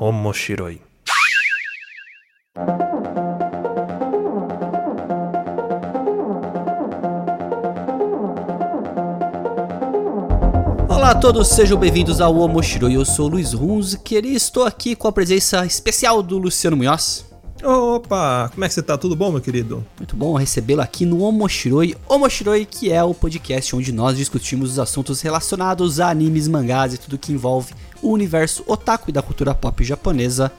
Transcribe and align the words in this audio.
Omoshiroi. 0.00 0.80
Olá 10.88 11.10
a 11.10 11.14
todos, 11.16 11.48
sejam 11.48 11.76
bem-vindos 11.76 12.20
ao 12.20 12.36
Omoshiroi. 12.36 12.94
Eu 12.94 13.04
sou 13.04 13.26
o 13.26 13.30
Luiz 13.30 13.52
Hunziker 13.54 14.24
e 14.24 14.36
estou 14.36 14.64
aqui 14.64 14.94
com 14.94 15.08
a 15.08 15.12
presença 15.12 15.66
especial 15.66 16.22
do 16.22 16.38
Luciano 16.38 16.76
Munhoz. 16.76 17.26
Opa, 17.64 18.50
como 18.54 18.64
é 18.64 18.68
que 18.68 18.74
você 18.74 18.82
tá? 18.82 18.96
Tudo 18.96 19.16
bom, 19.16 19.32
meu 19.32 19.40
querido? 19.40 19.84
Muito 19.98 20.14
bom 20.14 20.36
recebê-lo 20.36 20.80
aqui 20.80 21.04
no 21.04 21.22
Omoshiroi. 21.22 21.96
Omoshiroi, 22.08 22.64
que 22.64 22.92
é 22.92 23.02
o 23.02 23.12
podcast 23.12 23.74
onde 23.74 23.90
nós 23.90 24.16
discutimos 24.16 24.70
os 24.70 24.78
assuntos 24.78 25.20
relacionados 25.20 25.98
a 25.98 26.08
animes, 26.08 26.46
mangás 26.46 26.94
e 26.94 26.98
tudo 26.98 27.18
que 27.18 27.32
envolve 27.32 27.74
o 28.02 28.10
universo 28.10 28.64
otaku 28.66 29.10
e 29.10 29.12
da 29.12 29.22
cultura 29.22 29.54
pop 29.54 29.84
japonesa. 29.84 30.52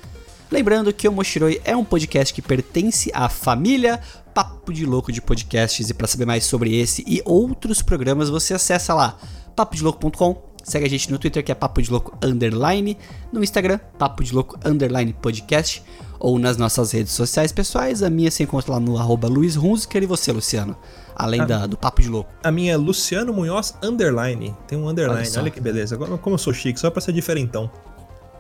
Lembrando 0.51 0.91
que 0.91 1.07
o 1.07 1.11
Omoshiroi 1.11 1.61
é 1.63 1.75
um 1.75 1.85
podcast 1.85 2.33
que 2.33 2.41
pertence 2.41 3.11
à 3.13 3.29
família 3.29 3.99
Papo 4.33 4.73
de 4.73 4.85
Louco 4.85 5.11
de 5.11 5.21
Podcasts. 5.21 5.89
E 5.89 5.93
para 5.93 6.07
saber 6.07 6.25
mais 6.25 6.43
sobre 6.45 6.75
esse 6.75 7.03
e 7.07 7.21
outros 7.25 7.81
programas 7.81 8.29
você 8.29 8.53
acessa 8.53 8.93
lá 8.93 9.17
papodilouco.com 9.55 10.49
Segue 10.63 10.85
a 10.85 10.89
gente 10.89 11.11
no 11.11 11.17
Twitter 11.17 11.43
que 11.43 11.51
é 11.51 11.55
Papo 11.55 11.81
de 11.81 11.89
Louco 11.89 12.17
Underline, 12.23 12.97
no 13.31 13.43
Instagram, 13.43 13.79
Papo 13.97 14.23
de 14.23 14.33
Louco 14.33 14.59
Underline 14.63 15.13
Podcast, 15.13 15.83
ou 16.19 16.37
nas 16.37 16.57
nossas 16.57 16.91
redes 16.91 17.13
sociais 17.13 17.51
pessoais. 17.51 18.03
A 18.03 18.09
minha 18.09 18.29
se 18.29 18.43
encontra 18.43 18.73
lá 18.73 18.79
no 18.79 18.97
arroba 18.97 19.27
Luiz 19.27 19.55
Hunziker 19.55 20.03
e 20.03 20.05
você, 20.05 20.31
Luciano. 20.31 20.75
Além 21.15 21.41
A- 21.41 21.45
da, 21.45 21.65
do 21.67 21.77
Papo 21.77 22.01
de 22.01 22.09
Louco. 22.09 22.29
A 22.43 22.51
minha 22.51 22.73
é 22.73 22.77
Luciano 22.77 23.33
Munhoz 23.33 23.75
Underline. 23.83 24.55
Tem 24.67 24.77
um 24.77 24.87
underline, 24.89 25.27
Olha 25.29 25.41
olha, 25.41 25.51
que 25.51 25.59
beleza. 25.61 25.95
Agora, 25.95 26.17
como 26.17 26.35
eu 26.35 26.37
sou 26.37 26.53
chique, 26.53 26.79
só 26.79 26.89
pra 26.89 27.01
ser 27.01 27.13
diferentão. 27.13 27.69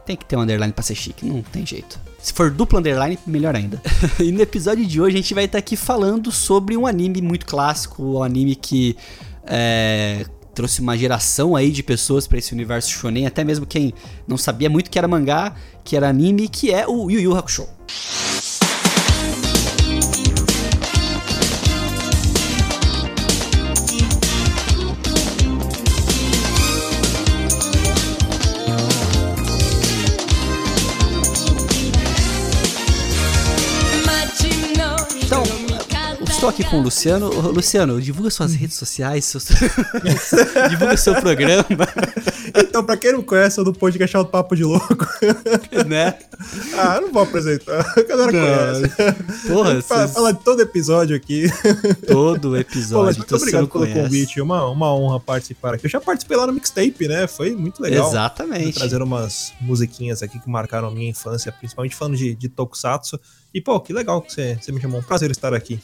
Tem 0.05 0.15
que 0.15 0.25
ter 0.25 0.35
um 0.35 0.41
underline 0.41 0.73
pra 0.73 0.83
ser 0.83 0.95
chique, 0.95 1.25
não 1.25 1.41
tem 1.43 1.65
jeito. 1.65 1.99
Se 2.17 2.33
for 2.33 2.49
duplo 2.49 2.79
underline, 2.79 3.17
melhor 3.27 3.55
ainda. 3.55 3.81
e 4.19 4.31
no 4.31 4.41
episódio 4.41 4.85
de 4.85 4.99
hoje 4.99 5.15
a 5.17 5.21
gente 5.21 5.33
vai 5.33 5.45
estar 5.45 5.59
aqui 5.59 5.75
falando 5.75 6.31
sobre 6.31 6.75
um 6.75 6.87
anime 6.87 7.21
muito 7.21 7.45
clássico, 7.45 8.01
um 8.03 8.23
anime 8.23 8.55
que 8.55 8.97
é, 9.45 10.25
trouxe 10.53 10.81
uma 10.81 10.97
geração 10.97 11.55
aí 11.55 11.71
de 11.71 11.83
pessoas 11.83 12.27
pra 12.27 12.37
esse 12.37 12.53
universo 12.53 12.89
shonen, 12.89 13.25
até 13.25 13.43
mesmo 13.43 13.65
quem 13.65 13.93
não 14.27 14.37
sabia 14.37 14.69
muito 14.69 14.89
que 14.89 14.97
era 14.97 15.07
mangá, 15.07 15.55
que 15.83 15.95
era 15.95 16.09
anime, 16.09 16.47
que 16.47 16.71
é 16.71 16.87
o 16.87 17.09
Yu 17.09 17.19
Yu 17.19 17.35
Hakusho. 17.35 17.67
Estou 36.49 36.63
aqui 36.63 36.63
com 36.63 36.79
o 36.79 36.81
Luciano. 36.83 37.27
Ô, 37.27 37.51
Luciano, 37.51 38.01
divulga 38.01 38.29
suas 38.29 38.53
redes 38.53 38.75
sociais, 38.77 39.25
seus... 39.25 39.45
divulga 40.69 40.97
seu 40.97 41.15
programa, 41.15 41.65
Então, 42.55 42.83
pra 42.83 42.97
quem 42.97 43.13
não 43.13 43.21
conhece, 43.21 43.59
eu 43.59 43.63
do 43.63 43.73
podcast 43.73 44.15
é 44.15 44.19
o 44.19 44.25
Papo 44.25 44.55
de 44.55 44.63
Louco. 44.63 45.05
né? 45.87 46.17
ah, 46.77 46.95
eu 46.95 47.01
não 47.01 47.11
vou 47.13 47.23
apresentar. 47.23 47.81
A 47.97 48.01
galera 48.03 48.31
Não. 48.31 48.79
conhece. 48.81 49.47
Porra, 49.47 49.81
Fala, 49.81 50.01
vocês- 50.01 50.13
fala 50.13 50.33
de 50.33 50.39
todo 50.43 50.61
episódio 50.61 51.15
aqui. 51.15 51.47
todo 52.07 52.49
Pô, 52.49 52.55
episódio. 52.57 53.17
muito 53.17 53.23
então 53.23 53.37
obrigado 53.37 53.67
pelo 53.67 53.83
conhece. 53.85 53.99
convite. 54.01 54.41
Uma, 54.41 54.65
uma 54.69 54.93
honra 54.95 55.19
participar 55.19 55.75
aqui. 55.75 55.85
Eu 55.85 55.89
já 55.89 56.01
participei 56.01 56.37
lá 56.37 56.47
no 56.47 56.53
mixtape, 56.53 57.07
né? 57.07 57.27
Foi 57.27 57.51
muito 57.55 57.81
legal. 57.81 58.09
Exatamente. 58.09 58.73
Trazer 58.77 59.01
umas 59.01 59.53
musiquinhas 59.61 60.23
aqui 60.23 60.39
que 60.39 60.49
marcaram 60.49 60.87
a 60.87 60.91
minha 60.91 61.09
infância, 61.09 61.51
principalmente 61.51 61.95
falando 61.95 62.17
de, 62.17 62.33
de 62.35 62.49
Tokusatsu. 62.49 63.19
E, 63.53 63.59
pô, 63.61 63.79
que 63.79 63.91
legal 63.93 64.21
que 64.21 64.31
você, 64.33 64.57
você 64.61 64.71
me 64.71 64.79
chamou. 64.81 64.99
Um 64.99 65.03
prazer 65.03 65.29
estar 65.31 65.53
aqui. 65.53 65.79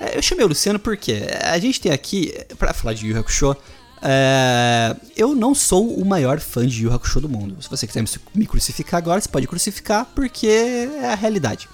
É, 0.00 0.16
eu 0.16 0.22
chamei 0.22 0.44
o 0.44 0.48
Luciano 0.48 0.78
porque 0.78 1.22
a 1.42 1.58
gente 1.58 1.80
tem 1.80 1.92
aqui, 1.92 2.32
pra 2.58 2.72
falar 2.72 2.94
de 2.94 3.06
Yu 3.06 3.18
Hakusho, 3.18 3.56
é, 4.00 4.94
eu 5.16 5.34
não 5.34 5.54
sou 5.54 5.92
o 5.94 6.04
maior 6.04 6.38
fã 6.40 6.66
de 6.66 6.84
Yu 6.84 6.92
Hakusho 6.92 7.20
do 7.20 7.28
mundo. 7.28 7.56
Se 7.60 7.68
você 7.68 7.86
quiser 7.86 8.04
me- 8.34 8.46
crucificar 8.46 8.98
agora, 8.98 9.20
você 9.20 9.28
pode 9.28 9.46
crucificar, 9.46 10.06
porque 10.14 10.46
é 10.46 11.10
a 11.12 11.14
realidade. 11.14 11.68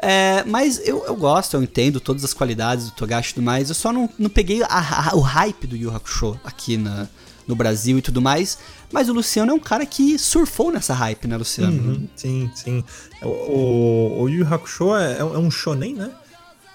É, 0.00 0.44
mas 0.46 0.80
eu, 0.86 1.04
eu 1.06 1.16
gosto, 1.16 1.54
eu 1.56 1.62
entendo 1.62 2.00
todas 2.00 2.24
as 2.24 2.32
qualidades 2.32 2.86
do 2.86 2.92
Togashi 2.92 3.32
e 3.32 3.34
tudo 3.34 3.44
mais. 3.44 3.68
Eu 3.68 3.74
só 3.74 3.92
não, 3.92 4.08
não 4.18 4.30
peguei 4.30 4.62
a- 4.62 5.10
a- 5.10 5.16
o 5.16 5.20
hype 5.20 5.66
do 5.66 5.76
Yu 5.76 5.94
Hakusho 5.94 6.40
aqui 6.44 6.76
na- 6.76 7.08
no 7.46 7.56
Brasil 7.56 7.98
e 7.98 8.02
tudo 8.02 8.22
mais. 8.22 8.58
Mas 8.92 9.08
o 9.08 9.12
Luciano 9.12 9.50
é 9.50 9.54
um 9.54 9.58
cara 9.58 9.84
que 9.84 10.16
surfou 10.18 10.70
nessa 10.72 10.94
hype, 10.94 11.26
né, 11.26 11.36
Luciano? 11.36 11.72
Uhum, 11.92 12.08
sim, 12.14 12.50
sim. 12.54 12.84
O, 13.22 13.28
o, 13.28 14.22
o 14.22 14.28
Yu 14.28 14.46
Hakusho 14.46 14.94
é, 14.96 15.18
é 15.18 15.24
um 15.24 15.34
é 15.34 15.38
um 15.38 15.50
shonen, 15.50 15.94
né? 15.94 16.10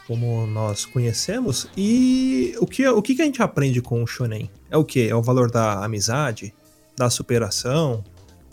Como 0.07 0.45
nós 0.47 0.85
conhecemos. 0.85 1.67
E 1.77 2.55
o 2.59 2.67
que, 2.67 2.87
o 2.87 3.01
que 3.01 3.15
que 3.15 3.21
a 3.21 3.25
gente 3.25 3.41
aprende 3.41 3.81
com 3.81 4.03
o 4.03 4.07
shonen? 4.07 4.49
É 4.69 4.77
o 4.77 4.83
quê? 4.83 5.07
É 5.09 5.15
o 5.15 5.21
valor 5.21 5.49
da 5.49 5.83
amizade, 5.83 6.53
da 6.97 7.09
superação, 7.09 8.03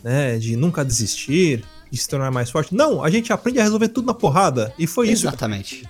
né? 0.02 0.38
De 0.38 0.54
nunca 0.56 0.84
desistir, 0.84 1.64
de 1.90 1.98
se 1.98 2.08
tornar 2.08 2.30
mais 2.30 2.50
forte. 2.50 2.74
Não, 2.74 3.02
a 3.02 3.10
gente 3.10 3.32
aprende 3.32 3.58
a 3.58 3.64
resolver 3.64 3.88
tudo 3.88 4.06
na 4.06 4.14
porrada. 4.14 4.72
E 4.78 4.86
foi 4.86 5.08
isso 5.08 5.22
que 5.22 5.28
Exatamente. 5.28 5.88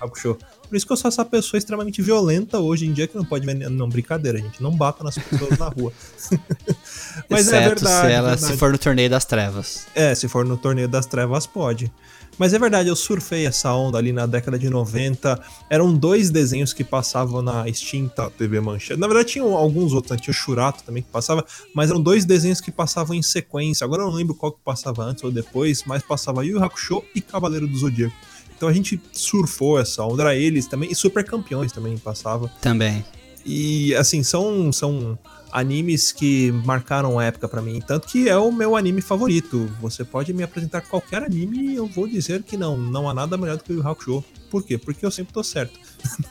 Por 0.71 0.77
isso 0.77 0.87
que 0.87 0.93
eu 0.93 0.97
sou 0.97 1.09
essa 1.09 1.25
pessoa 1.25 1.59
extremamente 1.59 2.01
violenta 2.01 2.59
hoje 2.59 2.87
em 2.87 2.93
dia 2.93 3.07
que 3.07 3.17
não 3.17 3.25
pode. 3.25 3.47
Não, 3.47 3.89
brincadeira, 3.89 4.39
gente. 4.39 4.63
Não 4.63 4.71
bata 4.71 5.05
nas 5.05 5.19
pessoas 5.19 5.59
na 5.59 5.69
rua. 5.69 5.93
Mas 7.29 7.53
é 7.53 7.59
Exceto 7.59 7.75
verdade. 7.75 8.07
se 8.07 8.13
ela 8.13 8.29
verdade. 8.31 8.53
se 8.53 8.57
for 8.57 8.73
no 8.73 8.79
torneio 8.79 9.11
das 9.11 9.25
trevas. 9.25 9.87
É, 9.95 10.15
se 10.15 10.29
for 10.29 10.45
no 10.45 10.57
Torneio 10.57 10.89
das 10.89 11.07
Trevas, 11.07 11.47
pode. 11.47 11.93
Mas 12.39 12.55
é 12.55 12.59
verdade, 12.59 12.89
eu 12.89 12.97
surfei 12.97 13.47
essa 13.47 13.73
onda 13.75 13.99
ali 13.99 14.13
na 14.13 14.27
década 14.27 14.59
de 14.59 14.71
90. 14.71 15.39
Eram 15.69 15.93
dois 15.93 16.31
desenhos 16.31 16.73
que 16.73 16.83
passavam 16.83 17.43
na 17.43 17.69
extinta 17.69 18.31
TV 18.31 18.61
Manchete. 18.61 18.99
Na 18.99 19.07
verdade, 19.07 19.29
tinham 19.29 19.55
alguns 19.57 19.93
outros, 19.93 20.13
né? 20.13 20.17
tinha 20.17 20.33
o 20.33 20.35
Churato 20.35 20.83
também 20.83 21.03
que 21.03 21.11
passava, 21.11 21.45
mas 21.75 21.91
eram 21.91 22.01
dois 22.01 22.25
desenhos 22.25 22.61
que 22.61 22.71
passavam 22.71 23.15
em 23.15 23.23
sequência. 23.23 23.85
Agora 23.85 24.03
eu 24.03 24.07
não 24.07 24.15
lembro 24.15 24.35
qual 24.35 24.53
que 24.53 24.61
passava 24.65 25.05
antes 25.05 25.23
ou 25.23 25.31
depois, 25.31 25.85
mas 25.85 26.03
passava 26.03 26.45
Yu 26.45 26.63
Hakusho 26.63 27.03
e 27.15 27.21
Cavaleiro 27.21 27.67
do 27.67 27.77
Zodíaco. 27.77 28.15
Então 28.57 28.69
a 28.69 28.73
gente 28.73 29.01
surfou 29.13 29.81
essa 29.81 30.05
onda, 30.05 30.23
era 30.23 30.37
eles 30.37 30.67
também, 30.67 30.91
e 30.93 30.95
Super 30.95 31.25
Campeões 31.25 31.73
também 31.73 31.97
passava. 31.97 32.51
Também. 32.61 33.05
E 33.45 33.95
assim, 33.95 34.23
são, 34.23 34.71
são 34.71 35.19
animes 35.53 36.13
que 36.13 36.51
marcaram 36.65 37.19
a 37.19 37.25
época 37.25 37.49
pra 37.49 37.61
mim. 37.63 37.81
Tanto 37.81 38.07
que 38.09 38.29
é 38.29 38.37
o 38.37 38.51
meu 38.53 38.77
anime 38.77 39.01
favorito. 39.01 39.71
Você 39.81 40.05
pode 40.05 40.33
me 40.33 40.43
apresentar 40.43 40.81
qualquer 40.83 41.23
anime 41.23 41.59
e 41.73 41.75
eu 41.77 41.87
vou 41.87 42.07
dizer 42.09 42.43
que 42.43 42.57
não. 42.57 42.77
Não 42.77 43.09
há 43.09 43.15
nada 43.15 43.37
melhor 43.37 43.57
do 43.57 43.65
que 43.65 43.73
o 43.73 43.87
Hakusho. 43.87 44.25
Por 44.51 44.63
quê? 44.65 44.77
Porque 44.79 45.05
eu 45.07 45.11
sempre 45.11 45.33
tô 45.33 45.43
certo. 45.43 45.79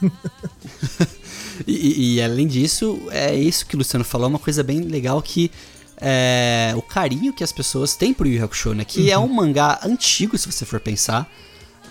E, 1.67 2.15
e- 2.15 2.21
além 2.21 2.47
disso, 2.47 3.01
é 3.11 3.35
isso 3.35 3.65
que 3.65 3.75
o 3.75 3.77
Luciano 3.79 4.05
falou, 4.05 4.27
é 4.27 4.29
uma 4.29 4.39
coisa 4.39 4.63
bem 4.63 4.79
legal 4.79 5.21
que 5.21 5.51
é 5.97 6.73
o 6.77 6.81
carinho 6.81 7.33
que 7.33 7.43
as 7.43 7.51
pessoas 7.51 7.95
têm 7.97 8.13
pro 8.13 8.25
Yu 8.27 8.41
Hakusho, 8.43 8.73
né? 8.73 8.85
Que 8.85 9.11
é 9.11 9.17
um 9.17 9.27
mangá 9.27 9.79
antigo, 9.83 10.37
se 10.37 10.49
você 10.49 10.63
for 10.65 10.79
pensar. 10.79 11.29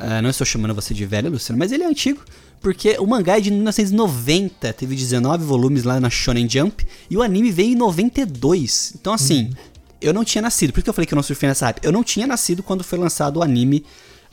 É, 0.01 0.23
não 0.23 0.31
estou 0.31 0.47
chamando 0.47 0.75
você 0.75 0.95
de 0.95 1.05
velho, 1.05 1.31
Luciano, 1.31 1.59
mas 1.59 1.71
ele 1.73 1.83
é 1.83 1.87
antigo. 1.87 2.23
Porque 2.61 2.97
o 2.99 3.07
mangá 3.07 3.39
é 3.39 3.41
de 3.41 3.51
1990, 3.51 4.73
teve 4.73 4.97
19 4.97 5.45
volumes 5.45 5.85
lá 5.85 6.01
na 6.01 6.11
Shonen 6.11 6.49
Jump, 6.49 6.85
e 7.09 7.17
o 7.17 7.23
anime 7.23 7.51
veio 7.53 7.73
em 7.73 7.77
92. 7.77 8.95
Então, 9.01 9.13
assim, 9.13 9.51
eu 10.01 10.13
não 10.13 10.25
tinha 10.25 10.43
nascido. 10.43 10.73
Por 10.73 10.83
que 10.83 10.89
eu 10.91 10.95
falei 10.95 11.07
que 11.07 11.15
eu 11.15 11.17
não 11.17 11.23
surfei 11.23 11.49
nessa 11.49 11.67
hype? 11.67 11.81
Eu 11.85 11.93
não 11.93 12.03
tinha 12.03 12.27
nascido 12.27 12.63
quando 12.63 12.83
foi 12.83 12.99
lançado 12.99 13.39
o 13.39 13.43
anime 13.43 13.85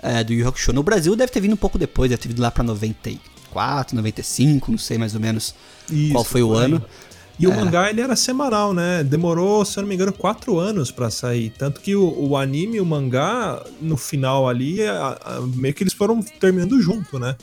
é, 0.01 0.23
do 0.23 0.33
Yu 0.33 0.47
Hakusho. 0.47 0.73
No 0.73 0.83
Brasil 0.83 1.15
deve 1.15 1.31
ter 1.31 1.39
vindo 1.39 1.53
um 1.53 1.57
pouco 1.57 1.77
depois, 1.77 2.09
deve 2.09 2.21
ter 2.21 2.27
vindo 2.29 2.41
lá 2.41 2.49
pra 2.51 2.63
94, 2.63 3.95
95, 3.95 4.71
não 4.71 4.77
sei 4.77 4.97
mais 4.97 5.13
ou 5.15 5.21
menos 5.21 5.53
qual 6.11 6.23
Isso, 6.23 6.25
foi 6.31 6.43
o 6.43 6.57
aí. 6.57 6.65
ano. 6.65 6.83
E 7.37 7.45
o 7.47 7.51
É. 7.51 7.55
mangá 7.55 7.89
ele 7.89 7.99
era 7.99 8.15
semanal, 8.15 8.73
né? 8.73 9.03
Demorou, 9.03 9.65
se 9.65 9.77
eu 9.77 9.81
não 9.81 9.89
me 9.89 9.95
engano, 9.95 10.13
quatro 10.13 10.57
anos 10.57 10.89
pra 10.89 11.09
sair. 11.09 11.49
Tanto 11.57 11.81
que 11.81 11.93
o, 11.93 12.29
o 12.29 12.37
anime 12.37 12.77
e 12.77 12.81
o 12.81 12.85
mangá, 12.85 13.61
no 13.81 13.97
final 13.97 14.47
ali, 14.47 14.81
a- 14.81 15.17
a- 15.21 15.41
meio 15.41 15.73
que 15.73 15.83
eles 15.83 15.93
foram 15.93 16.21
terminando 16.21 16.79
junto, 16.81 17.19
né? 17.19 17.35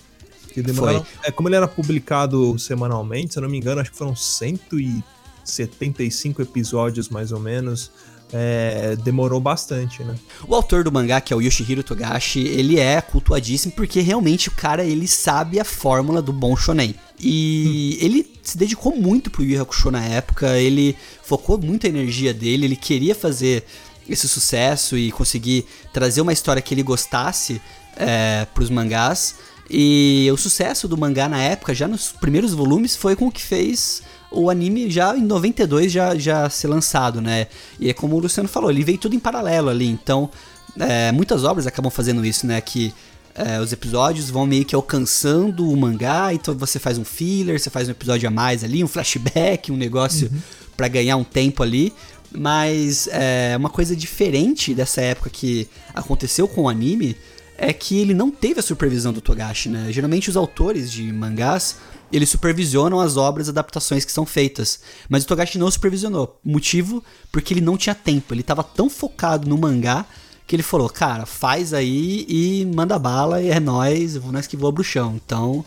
Que 0.52 0.62
demoraram, 0.62 1.04
é 1.22 1.30
como 1.30 1.48
ele 1.48 1.56
era 1.56 1.68
publicado 1.68 2.58
semanalmente, 2.58 3.32
se 3.32 3.38
eu 3.38 3.42
não 3.42 3.50
me 3.50 3.58
engano, 3.58 3.80
acho 3.80 3.90
que 3.90 3.96
foram 3.96 4.14
175 4.14 6.42
episódios 6.42 7.08
mais 7.08 7.32
ou 7.32 7.40
menos. 7.40 7.90
É, 8.34 8.96
demorou 8.96 9.38
bastante, 9.38 10.02
né? 10.02 10.14
O 10.48 10.54
autor 10.54 10.82
do 10.82 10.90
mangá, 10.90 11.20
que 11.20 11.34
é 11.34 11.36
o 11.36 11.42
Yoshihiro 11.42 11.82
Togashi, 11.82 12.40
ele 12.40 12.80
é 12.80 12.98
cultuadíssimo 13.02 13.74
porque 13.74 14.00
realmente 14.00 14.48
o 14.48 14.52
cara 14.52 14.82
ele 14.82 15.06
sabe 15.06 15.60
a 15.60 15.64
fórmula 15.64 16.22
do 16.22 16.32
bom 16.32 16.56
shonen. 16.56 16.94
E 17.20 17.98
ele 18.00 18.32
se 18.42 18.56
dedicou 18.56 18.96
muito 18.96 19.30
pro 19.30 19.44
Yu 19.44 19.60
Hakusho 19.60 19.90
na 19.90 20.02
época, 20.02 20.58
ele 20.58 20.96
focou 21.22 21.58
muita 21.58 21.88
energia 21.88 22.32
dele, 22.32 22.64
ele 22.64 22.76
queria 22.76 23.14
fazer 23.14 23.66
esse 24.08 24.28
sucesso 24.28 24.96
e 24.96 25.12
conseguir 25.12 25.66
trazer 25.92 26.20
uma 26.20 26.32
história 26.32 26.62
que 26.62 26.74
ele 26.74 26.82
gostasse 26.82 27.60
é, 27.96 28.46
pros 28.54 28.70
mangás. 28.70 29.36
E 29.70 30.28
o 30.32 30.36
sucesso 30.36 30.86
do 30.86 30.96
mangá 30.96 31.28
na 31.28 31.42
época, 31.42 31.74
já 31.74 31.88
nos 31.88 32.12
primeiros 32.12 32.52
volumes, 32.52 32.96
foi 32.96 33.16
com 33.16 33.28
o 33.28 33.32
que 33.32 33.42
fez 33.42 34.02
o 34.30 34.50
anime 34.50 34.90
já 34.90 35.16
em 35.16 35.22
92 35.22 35.92
já, 35.92 36.14
já 36.14 36.48
ser 36.48 36.68
lançado, 36.68 37.20
né? 37.20 37.46
E 37.78 37.90
é 37.90 37.92
como 37.92 38.16
o 38.16 38.18
Luciano 38.18 38.48
falou, 38.48 38.70
ele 38.70 38.82
veio 38.82 38.98
tudo 38.98 39.14
em 39.14 39.18
paralelo 39.18 39.68
ali, 39.68 39.86
então 39.86 40.30
é, 40.78 41.12
muitas 41.12 41.44
obras 41.44 41.66
acabam 41.66 41.90
fazendo 41.90 42.24
isso, 42.24 42.46
né? 42.46 42.60
Que 42.60 42.92
é, 43.34 43.60
os 43.60 43.72
episódios 43.72 44.28
vão 44.30 44.46
meio 44.46 44.64
que 44.64 44.74
alcançando 44.74 45.68
o 45.68 45.76
mangá, 45.76 46.32
então 46.32 46.54
você 46.54 46.78
faz 46.78 46.98
um 46.98 47.04
filler, 47.04 47.58
você 47.58 47.70
faz 47.70 47.88
um 47.88 47.92
episódio 47.92 48.28
a 48.28 48.30
mais 48.30 48.64
ali, 48.64 48.82
um 48.82 48.88
flashback, 48.88 49.70
um 49.70 49.76
negócio 49.76 50.30
uhum. 50.32 50.38
para 50.76 50.88
ganhar 50.88 51.16
um 51.16 51.24
tempo 51.24 51.62
ali. 51.62 51.92
Mas 52.34 53.08
é, 53.12 53.54
uma 53.58 53.68
coisa 53.68 53.94
diferente 53.94 54.74
dessa 54.74 55.02
época 55.02 55.28
que 55.28 55.68
aconteceu 55.94 56.48
com 56.48 56.62
o 56.62 56.68
anime 56.68 57.14
é 57.56 57.72
que 57.72 57.98
ele 57.98 58.14
não 58.14 58.30
teve 58.30 58.60
a 58.60 58.62
supervisão 58.62 59.12
do 59.12 59.20
Togashi, 59.20 59.68
né? 59.68 59.92
Geralmente 59.92 60.30
os 60.30 60.36
autores 60.36 60.90
de 60.90 61.12
mangás, 61.12 61.76
eles 62.12 62.28
supervisionam 62.28 63.00
as 63.00 63.16
obras, 63.16 63.48
adaptações 63.48 64.04
que 64.04 64.12
são 64.12 64.26
feitas. 64.26 64.80
Mas 65.08 65.24
o 65.24 65.26
Togashi 65.26 65.58
não 65.58 65.70
supervisionou. 65.70 66.38
Motivo 66.44 67.02
porque 67.30 67.54
ele 67.54 67.60
não 67.60 67.76
tinha 67.76 67.94
tempo. 67.94 68.34
Ele 68.34 68.40
estava 68.40 68.62
tão 68.62 68.90
focado 68.90 69.48
no 69.48 69.58
mangá 69.58 70.06
que 70.46 70.56
ele 70.56 70.62
falou, 70.62 70.88
cara, 70.88 71.24
faz 71.24 71.72
aí 71.72 72.26
e 72.28 72.66
manda 72.74 72.98
bala 72.98 73.40
e 73.40 73.48
é 73.48 73.60
nós, 73.60 74.16
nós 74.16 74.46
que 74.46 74.56
voa 74.56 74.72
bruxão. 74.72 75.18
Então, 75.24 75.64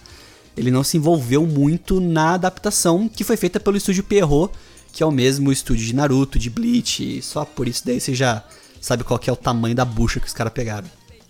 ele 0.56 0.72
não 0.72 0.84
se 0.84 0.98
envolveu 0.98 1.46
muito 1.46 2.00
na 2.00 2.34
adaptação 2.34 3.10
que 3.10 3.24
foi 3.24 3.38
feita 3.38 3.60
pelo 3.60 3.78
estúdio 3.78 4.04
Pierrot, 4.04 4.54
que 4.92 5.02
é 5.02 5.06
o 5.06 5.12
mesmo 5.12 5.52
estúdio 5.52 5.86
de 5.86 5.96
Naruto, 5.96 6.40
de 6.40 6.50
Bleach, 6.50 7.22
só 7.22 7.44
por 7.44 7.68
isso 7.68 7.86
daí 7.86 8.00
você 8.00 8.14
já 8.14 8.44
sabe 8.80 9.04
qual 9.04 9.20
é 9.26 9.32
o 9.32 9.36
tamanho 9.36 9.76
da 9.76 9.84
bucha 9.84 10.20
que 10.20 10.28
os 10.28 10.34
caras 10.34 10.54
pegaram. 10.54 10.88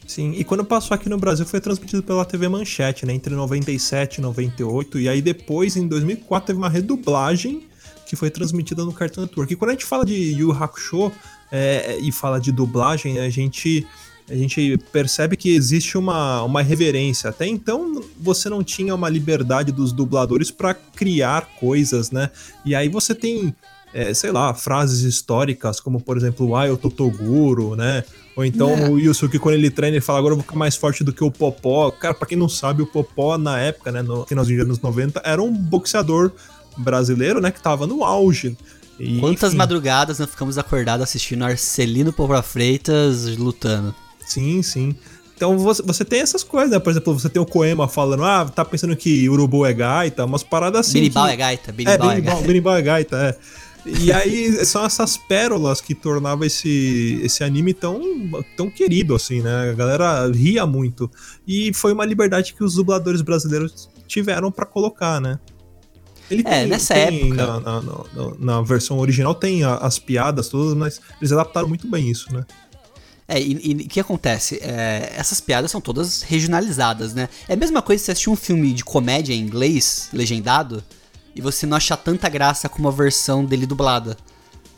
Sim, 0.08 0.34
e 0.38 0.44
quando 0.44 0.64
passou 0.64 0.94
aqui 0.94 1.10
no 1.10 1.18
Brasil 1.18 1.46
foi 1.46 1.60
transmitido 1.60 2.04
pela 2.04 2.24
TV 2.24 2.48
Manchete, 2.48 3.06
né, 3.06 3.14
entre 3.14 3.34
97 3.34 4.18
e 4.18 4.22
98, 4.22 5.00
e 5.00 5.10
aí 5.10 5.22
depois, 5.22 5.76
em 5.76 5.88
2004, 5.88 6.48
teve 6.48 6.60
uma 6.60 6.70
redublagem 6.70 7.64
que 8.06 8.16
foi 8.16 8.30
transmitida 8.30 8.86
no 8.86 8.94
Cartoon 8.94 9.22
Network. 9.22 9.52
E 9.52 9.56
quando 9.56 9.72
a 9.72 9.74
gente 9.74 9.86
fala 9.86 10.06
de 10.06 10.14
Yu 10.14 10.52
Hakusho 10.52 11.12
é, 11.52 11.98
e 12.00 12.12
fala 12.12 12.40
de 12.40 12.52
dublagem, 12.52 13.20
a 13.20 13.30
gente 13.30 13.86
a 14.28 14.34
gente 14.34 14.78
percebe 14.92 15.38
que 15.38 15.52
existe 15.52 16.00
uma, 16.00 16.42
uma 16.42 16.64
reverência. 16.64 17.30
Até 17.30 17.46
então 17.46 18.04
você 18.20 18.50
não 18.50 18.64
tinha 18.64 18.96
uma 18.96 19.08
liberdade 19.08 19.72
dos 19.72 19.92
dubladores 19.92 20.50
para 20.50 20.74
criar 20.74 21.48
coisas, 21.60 22.10
né? 22.10 22.32
E 22.66 22.74
aí 22.74 22.90
você 22.90 23.14
tem, 23.14 23.56
é, 23.94 24.16
sei 24.16 24.32
lá, 24.32 24.52
frases 24.54 25.02
históricas 25.02 25.80
como 25.80 26.02
por 26.02 26.18
exemplo, 26.18 26.56
ah, 26.56 26.66
eu 26.66 26.76
Totoguro, 26.76 27.76
né? 27.76 28.04
Ou 28.36 28.44
então 28.44 28.70
é. 28.70 28.90
o 28.90 29.00
Yusuke, 29.00 29.40
quando 29.40 29.56
ele 29.56 29.70
treina, 29.70 29.96
ele 29.96 30.02
fala, 30.02 30.20
agora 30.20 30.34
eu 30.34 30.38
vou 30.38 30.44
ficar 30.44 30.58
mais 30.58 30.76
forte 30.76 31.04
do 31.04 31.14
que 31.14 31.24
o 31.24 31.32
Popó. 31.32 31.90
Cara, 31.92 32.14
pra 32.14 32.28
quem 32.28 32.38
não 32.38 32.50
sabe, 32.50 32.82
o 32.82 32.86
Popó, 32.86 33.38
na 33.38 33.60
época, 33.60 33.92
né, 33.92 34.02
no 34.02 34.26
final 34.26 34.44
dos 34.44 34.60
anos 34.60 34.80
90, 34.82 35.22
era 35.24 35.42
um 35.42 35.52
boxeador 35.52 36.32
brasileiro, 36.78 37.40
né, 37.40 37.50
que 37.50 37.62
tava 37.62 37.88
no 37.88 38.04
auge. 38.04 38.58
E, 39.00 39.20
Quantas 39.20 39.50
enfim. 39.50 39.58
madrugadas 39.58 40.20
nós 40.20 40.30
ficamos 40.30 40.58
acordados 40.58 41.04
assistindo 41.04 41.44
Arcelino 41.44 42.12
Povo 42.12 42.42
Freitas 42.42 43.38
lutando? 43.38 43.96
Sim, 44.26 44.62
sim. 44.62 44.96
Então 45.36 45.58
você, 45.58 45.82
você 45.84 46.06
tem 46.06 46.22
essas 46.22 46.44
coisas, 46.44 46.72
né? 46.72 46.80
Por 46.80 46.92
exemplo, 46.92 47.14
você 47.14 47.28
tem 47.28 47.42
o 47.42 47.46
Koema 47.46 47.90
falando, 47.90 48.24
ah, 48.24 48.46
tá 48.46 48.64
pensando 48.64 48.96
que 48.96 49.30
Urubu 49.30 49.66
é 49.66 49.74
gaita, 49.74 50.24
umas 50.24 50.44
paradas 50.44 50.88
assim. 50.88 50.94
Birimbau 50.94 51.26
que... 51.26 51.32
é 51.32 51.36
gaita, 51.36 51.72
Birimbau 51.74 52.12
é, 52.12 52.18
é 52.18 52.22
gaita. 52.22 52.42
Birimbau 52.42 52.76
é 52.78 52.82
gaita, 52.82 53.18
é. 53.18 53.36
E 53.86 54.12
aí 54.12 54.66
são 54.66 54.84
essas 54.84 55.16
pérolas 55.16 55.80
que 55.80 55.94
tornavam 55.94 56.46
esse, 56.46 57.20
esse 57.24 57.44
anime 57.44 57.74
tão, 57.74 58.02
tão 58.58 58.70
querido, 58.70 59.14
assim, 59.14 59.42
né? 59.42 59.70
A 59.70 59.74
galera 59.74 60.28
ria 60.32 60.66
muito. 60.66 61.10
E 61.48 61.72
foi 61.74 61.94
uma 61.94 62.06
liberdade 62.06 62.54
que 62.56 62.64
os 62.64 62.74
dubladores 62.74 63.22
brasileiros 63.22 63.88
tiveram 64.08 64.52
para 64.52 64.66
colocar, 64.66 65.22
né? 65.22 65.40
Ele 66.30 66.42
é, 66.46 66.62
tem, 66.62 66.68
nessa 66.68 66.96
tem, 66.96 67.28
época. 67.28 67.46
Na, 67.46 67.60
na, 67.60 67.82
na, 67.82 68.34
na, 68.40 68.62
versão 68.62 68.98
original 68.98 69.36
tem 69.36 69.64
as 69.64 70.00
piadas 70.00 70.50
todas, 70.50 70.74
mas 70.74 71.00
eles 71.22 71.32
adaptaram 71.32 71.68
muito 71.68 71.88
bem 71.88 72.10
isso, 72.10 72.34
né? 72.34 72.44
É, 73.28 73.42
e 73.42 73.74
o 73.74 73.88
que 73.88 74.00
acontece? 74.00 74.60
É, 74.62 75.14
essas 75.16 75.42
piadas 75.42 75.72
são 75.72 75.82
todas 75.82 76.22
regionalizadas, 76.22 77.14
né? 77.14 77.28
É 77.48 77.54
a 77.54 77.58
mesma 77.58 77.82
coisa 77.82 78.00
se 78.00 78.06
você 78.06 78.12
assistir 78.12 78.30
um 78.30 78.36
filme 78.36 78.74
de 78.74 78.84
comédia 78.84 79.34
em 79.34 79.40
inglês, 79.40 80.10
legendado, 80.14 80.84
e 81.36 81.42
você 81.42 81.66
não 81.66 81.76
achar 81.76 81.98
tanta 81.98 82.30
graça 82.30 82.70
com 82.70 82.80
uma 82.80 82.92
versão 82.92 83.44
dele 83.44 83.66
dublada. 83.66 84.16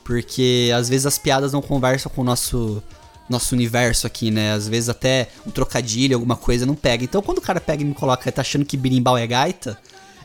Porque 0.04 0.72
às 0.76 0.90
vezes 0.90 1.06
as 1.06 1.18
piadas 1.18 1.54
não 1.54 1.62
conversam 1.62 2.12
com 2.14 2.22
o 2.22 2.24
nosso, 2.24 2.82
nosso 3.30 3.54
universo 3.54 4.08
aqui, 4.08 4.32
né? 4.32 4.54
Às 4.54 4.68
vezes 4.68 4.90
até 4.90 5.30
um 5.46 5.52
trocadilho, 5.52 6.16
alguma 6.16 6.36
coisa 6.36 6.66
não 6.66 6.76
pega. 6.76 7.04
Então 7.04 7.22
quando 7.22 7.38
o 7.38 7.42
cara 7.42 7.62
pega 7.62 7.84
e 7.84 7.86
me 7.86 7.94
coloca 7.94 8.28
e 8.28 8.32
tá 8.32 8.42
achando 8.42 8.66
que 8.66 8.76
birimbau 8.76 9.18
é 9.18 9.28
gaita, 9.28 9.78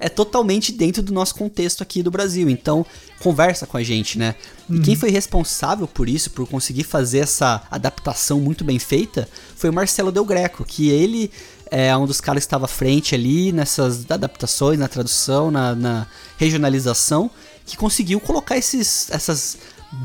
é 0.03 0.09
totalmente 0.09 0.73
dentro 0.73 1.01
do 1.01 1.13
nosso 1.13 1.35
contexto 1.35 1.81
aqui 1.81 2.03
do 2.03 2.11
Brasil. 2.11 2.51
Então, 2.51 2.85
conversa 3.21 3.67
com 3.67 3.77
a 3.77 3.83
gente, 3.85 4.19
né? 4.19 4.35
Uhum. 4.69 4.77
E 4.77 4.81
quem 4.81 4.97
foi 4.97 5.11
responsável 5.11 5.87
por 5.87 6.09
isso, 6.09 6.31
por 6.31 6.47
conseguir 6.49 6.83
fazer 6.83 7.21
essa 7.21 7.63
adaptação 7.71 8.41
muito 8.41 8.65
bem 8.65 8.81
feita, 8.81 9.29
foi 9.55 9.71
o 9.71 9.73
Marcelo 9.73 10.11
Del 10.11 10.25
Greco, 10.25 10.65
que 10.65 10.91
ele 10.91 11.31
é 11.75 11.97
um 11.97 12.05
dos 12.05 12.21
caras 12.21 12.43
que 12.43 12.49
estava 12.49 12.67
à 12.67 12.69
frente 12.69 13.15
ali 13.15 13.51
nessas 13.51 14.05
adaptações, 14.11 14.79
na 14.79 14.89
tradução, 14.89 15.51
na, 15.51 15.75
na 15.75 16.07
regionalização, 16.37 17.31
que 17.65 17.79
conseguiu 17.79 18.21
colocar 18.21 18.59
esses, 18.59 19.09
essas 19.11 19.57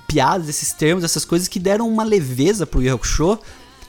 piadas, 0.07 0.47
esses 0.47 0.71
termos, 0.71 1.03
essas 1.03 1.25
coisas 1.25 1.49
que 1.49 1.59
deram 1.59 1.89
uma 1.89 2.05
leveza 2.05 2.65
pro 2.65 2.81
Yu 2.81 2.97
Show, 3.03 3.41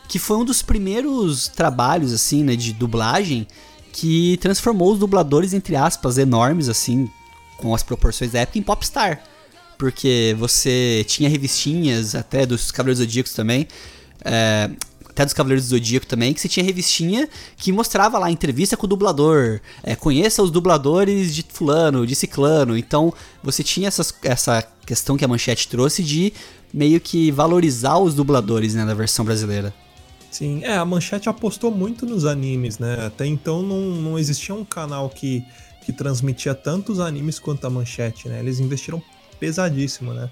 que 0.09 0.19
foi 0.19 0.39
um 0.39 0.45
dos 0.45 0.61
primeiros 0.61 1.47
trabalhos 1.47 2.13
assim, 2.13 2.43
né, 2.43 2.57
de 2.57 2.73
dublagem 2.73 3.47
que 3.93 4.37
transformou 4.39 4.93
os 4.93 4.99
dubladores 4.99 5.55
entre 5.55 5.77
aspas 5.77 6.19
enormes 6.19 6.69
assim, 6.69 7.09
com 7.59 7.73
as 7.73 7.85
proporções 7.85 8.33
da 8.33 8.41
época 8.41 8.59
em 8.59 8.63
popstar. 8.63 9.23
Porque 9.79 10.35
você 10.37 11.05
tinha 11.07 11.29
revistinhas 11.29 12.17
até 12.17 12.45
dos 12.45 12.73
Cavaleiros 12.73 12.99
Zodíacos 12.99 13.35
também, 13.35 13.69
é, 14.25 14.69
até 15.19 15.25
dos 15.25 15.35
Cavaleiros 15.35 15.67
do 15.67 15.71
Zodíaco 15.71 16.07
também, 16.07 16.33
que 16.33 16.41
você 16.41 16.49
tinha 16.49 16.65
revistinha 16.65 17.29
que 17.57 17.73
mostrava 17.73 18.19
lá 18.19 18.31
entrevista 18.31 18.77
com 18.77 18.87
o 18.87 18.89
dublador, 18.89 19.61
é, 19.83 19.97
conheça 19.97 20.41
os 20.41 20.51
dubladores 20.51 21.35
de 21.35 21.45
fulano, 21.49 22.07
de 22.07 22.15
ciclano. 22.15 22.79
Então 22.79 23.13
você 23.43 23.65
tinha 23.65 23.89
essas, 23.89 24.15
essa 24.23 24.63
questão 24.87 25.17
que 25.17 25.25
a 25.25 25.29
Manchete 25.29 25.67
trouxe 25.67 26.05
de 26.05 26.33
meio 26.73 27.01
que 27.01 27.33
valorizar 27.33 27.99
os 27.99 28.15
dubladores 28.15 28.75
né, 28.75 28.87
da 28.87 28.95
versão 28.95 29.25
brasileira. 29.25 29.75
Sim, 30.31 30.63
é, 30.63 30.77
a 30.77 30.85
Manchete 30.85 31.29
apostou 31.29 31.73
muito 31.73 32.07
nos 32.07 32.25
animes, 32.25 32.79
né? 32.79 33.07
Até 33.07 33.27
então 33.27 33.61
não, 33.63 33.81
não 33.81 34.19
existia 34.19 34.55
um 34.55 34.65
canal 34.65 35.09
que, 35.09 35.43
que 35.85 35.93
transmitia 35.93 36.55
tantos 36.55 37.01
animes 37.01 37.41
quanto 37.41 37.67
a 37.67 37.71
Manchete, 37.71 38.29
né? 38.29 38.39
Eles 38.39 38.61
investiram 38.61 39.03
pesadíssimo, 39.41 40.13
né? 40.13 40.31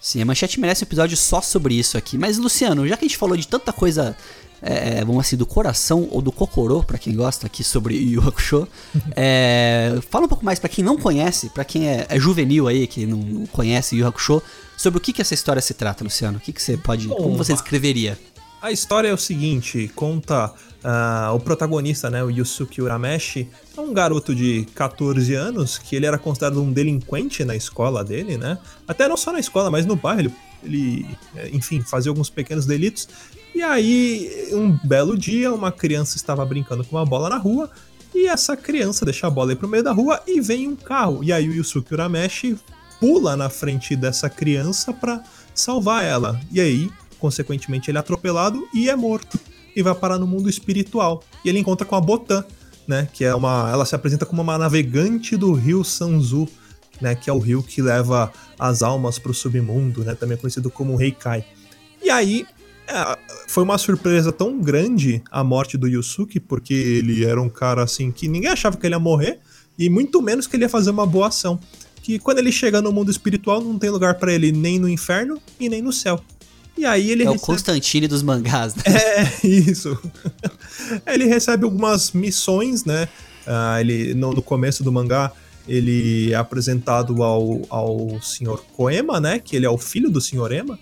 Sim, 0.00 0.22
a 0.22 0.24
Manchete 0.24 0.58
merece 0.58 0.82
um 0.82 0.86
episódio 0.86 1.14
só 1.14 1.42
sobre 1.42 1.74
isso 1.74 1.98
aqui. 1.98 2.16
Mas, 2.16 2.38
Luciano, 2.38 2.88
já 2.88 2.96
que 2.96 3.04
a 3.04 3.08
gente 3.08 3.18
falou 3.18 3.36
de 3.36 3.46
tanta 3.46 3.70
coisa, 3.70 4.16
é, 4.62 5.00
é 5.00 5.04
vamos 5.04 5.26
assim, 5.26 5.36
do 5.36 5.44
coração 5.44 6.08
ou 6.10 6.22
do 6.22 6.32
cocorô, 6.32 6.82
para 6.82 6.96
quem 6.96 7.14
gosta 7.14 7.46
aqui 7.46 7.62
sobre 7.62 7.94
Yu 8.00 8.26
Hakusho, 8.26 8.66
é, 9.14 9.98
fala 10.08 10.24
um 10.24 10.28
pouco 10.28 10.42
mais 10.42 10.58
para 10.58 10.70
quem 10.70 10.82
não 10.82 10.96
conhece, 10.96 11.50
para 11.50 11.66
quem 11.66 11.86
é, 11.86 12.06
é, 12.08 12.18
juvenil 12.18 12.66
aí, 12.66 12.86
que 12.86 13.04
não, 13.04 13.18
não 13.18 13.46
conhece 13.46 13.94
Yu 13.94 14.06
Hakusho, 14.06 14.42
sobre 14.74 14.96
o 14.96 15.00
que, 15.00 15.12
que 15.12 15.20
essa 15.20 15.34
história 15.34 15.60
se 15.60 15.74
trata, 15.74 16.02
Luciano. 16.02 16.38
O 16.38 16.40
que, 16.40 16.54
que 16.54 16.62
você 16.62 16.78
pode. 16.78 17.06
Bom, 17.06 17.16
como 17.16 17.36
você 17.36 17.52
descreveria? 17.52 18.18
A 18.62 18.70
história 18.70 19.08
é 19.08 19.14
o 19.14 19.18
seguinte: 19.18 19.90
conta 19.94 20.52
Uh, 20.80 21.34
o 21.34 21.40
protagonista, 21.40 22.08
né, 22.08 22.24
o 22.24 22.30
Yusuke 22.30 22.80
Urameshi, 22.80 23.46
é 23.76 23.80
um 23.80 23.92
garoto 23.92 24.34
de 24.34 24.66
14 24.74 25.34
anos 25.34 25.76
que 25.76 25.94
ele 25.94 26.06
era 26.06 26.18
considerado 26.18 26.62
um 26.62 26.72
delinquente 26.72 27.44
na 27.44 27.54
escola 27.54 28.02
dele, 28.02 28.38
né? 28.38 28.58
Até 28.88 29.06
não 29.06 29.16
só 29.16 29.30
na 29.30 29.38
escola, 29.38 29.70
mas 29.70 29.84
no 29.84 29.94
bairro. 29.94 30.32
Ele, 30.64 31.06
é, 31.36 31.50
enfim, 31.50 31.82
fazia 31.82 32.10
alguns 32.10 32.30
pequenos 32.30 32.64
delitos. 32.64 33.08
E 33.54 33.62
aí, 33.62 34.48
um 34.52 34.78
belo 34.82 35.18
dia, 35.18 35.52
uma 35.52 35.70
criança 35.70 36.16
estava 36.16 36.44
brincando 36.46 36.82
com 36.82 36.96
uma 36.96 37.04
bola 37.04 37.28
na 37.28 37.36
rua 37.36 37.70
e 38.14 38.26
essa 38.26 38.56
criança 38.56 39.04
deixa 39.04 39.26
a 39.26 39.30
bola 39.30 39.52
aí 39.52 39.56
pro 39.56 39.68
meio 39.68 39.82
da 39.82 39.92
rua 39.92 40.22
e 40.26 40.40
vem 40.40 40.66
um 40.66 40.76
carro. 40.76 41.22
E 41.22 41.30
aí 41.30 41.46
o 41.46 41.52
Yusuke 41.52 41.92
Urameshi 41.92 42.56
pula 42.98 43.36
na 43.36 43.50
frente 43.50 43.94
dessa 43.94 44.30
criança 44.30 44.94
para 44.94 45.22
salvar 45.54 46.04
ela. 46.04 46.40
E 46.50 46.60
aí, 46.60 46.90
consequentemente, 47.20 47.90
ele 47.90 47.98
é 47.98 48.00
atropelado 48.00 48.66
e 48.74 48.88
é 48.88 48.96
morto 48.96 49.38
e 49.74 49.82
vai 49.82 49.94
parar 49.94 50.18
no 50.18 50.26
mundo 50.26 50.48
espiritual. 50.48 51.22
E 51.44 51.48
ele 51.48 51.58
encontra 51.58 51.86
com 51.86 51.94
a 51.94 52.00
Botan, 52.00 52.44
né? 52.86 53.08
Que 53.12 53.24
é 53.24 53.34
uma. 53.34 53.70
Ela 53.70 53.84
se 53.84 53.94
apresenta 53.94 54.26
como 54.26 54.42
uma 54.42 54.58
navegante 54.58 55.36
do 55.36 55.52
rio 55.52 55.84
Sanzu, 55.84 56.48
né? 57.00 57.14
Que 57.14 57.30
é 57.30 57.32
o 57.32 57.38
rio 57.38 57.62
que 57.62 57.80
leva 57.80 58.32
as 58.58 58.82
almas 58.82 59.18
para 59.18 59.30
o 59.30 59.34
submundo, 59.34 60.04
né? 60.04 60.14
Também 60.14 60.36
conhecido 60.36 60.70
como 60.70 60.96
Reikai. 60.96 61.44
E 62.02 62.10
aí. 62.10 62.46
É, 62.88 63.16
foi 63.46 63.62
uma 63.62 63.78
surpresa 63.78 64.32
tão 64.32 64.58
grande 64.58 65.22
a 65.30 65.44
morte 65.44 65.78
do 65.78 65.86
Yusuke, 65.86 66.40
porque 66.40 66.74
ele 66.74 67.24
era 67.24 67.40
um 67.40 67.48
cara 67.48 67.84
assim 67.84 68.10
que 68.10 68.26
ninguém 68.26 68.50
achava 68.50 68.76
que 68.76 68.84
ele 68.84 68.96
ia 68.96 68.98
morrer, 68.98 69.38
e 69.78 69.88
muito 69.88 70.20
menos 70.20 70.48
que 70.48 70.56
ele 70.56 70.64
ia 70.64 70.68
fazer 70.68 70.90
uma 70.90 71.06
boa 71.06 71.28
ação. 71.28 71.58
Que 72.02 72.18
quando 72.18 72.38
ele 72.38 72.50
chega 72.50 72.82
no 72.82 72.90
mundo 72.90 73.08
espiritual, 73.08 73.60
não 73.60 73.78
tem 73.78 73.90
lugar 73.90 74.16
para 74.16 74.32
ele 74.32 74.50
nem 74.50 74.80
no 74.80 74.88
inferno 74.88 75.40
e 75.60 75.68
nem 75.68 75.80
no 75.80 75.92
céu. 75.92 76.20
E 76.80 76.86
aí 76.86 77.10
ele 77.10 77.24
é 77.24 77.26
recebe... 77.26 77.42
o 77.42 77.46
Constantine 77.46 78.08
dos 78.08 78.22
mangás, 78.22 78.74
né? 78.74 78.82
É, 78.86 79.28
isso. 79.46 80.00
ele 81.06 81.26
recebe 81.26 81.64
algumas 81.64 82.12
missões, 82.12 82.86
né? 82.86 83.06
Uh, 83.46 83.80
ele, 83.80 84.14
no, 84.14 84.32
no, 84.32 84.40
começo 84.40 84.82
do 84.82 84.90
mangá, 84.90 85.30
ele 85.68 86.32
é 86.32 86.36
apresentado 86.36 87.22
ao, 87.22 87.60
ao 87.68 88.22
Sr. 88.22 88.62
Koema, 88.74 89.20
né? 89.20 89.38
Que 89.38 89.56
ele 89.56 89.66
é 89.66 89.70
o 89.70 89.76
filho 89.76 90.10
do 90.10 90.22
Sr. 90.22 90.52
Ema. 90.52 90.78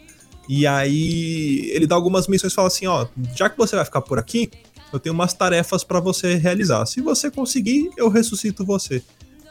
E 0.48 0.68
aí 0.68 1.68
ele 1.74 1.84
dá 1.84 1.96
algumas 1.96 2.28
missões 2.28 2.52
e 2.52 2.54
fala 2.54 2.68
assim, 2.68 2.86
ó, 2.86 3.08
já 3.34 3.50
que 3.50 3.58
você 3.58 3.74
vai 3.74 3.84
ficar 3.84 4.00
por 4.00 4.20
aqui, 4.20 4.52
eu 4.92 5.00
tenho 5.00 5.12
umas 5.12 5.34
tarefas 5.34 5.82
para 5.82 5.98
você 5.98 6.36
realizar. 6.36 6.86
Se 6.86 7.00
você 7.00 7.28
conseguir, 7.28 7.90
eu 7.96 8.08
ressuscito 8.08 8.64
você. 8.64 9.02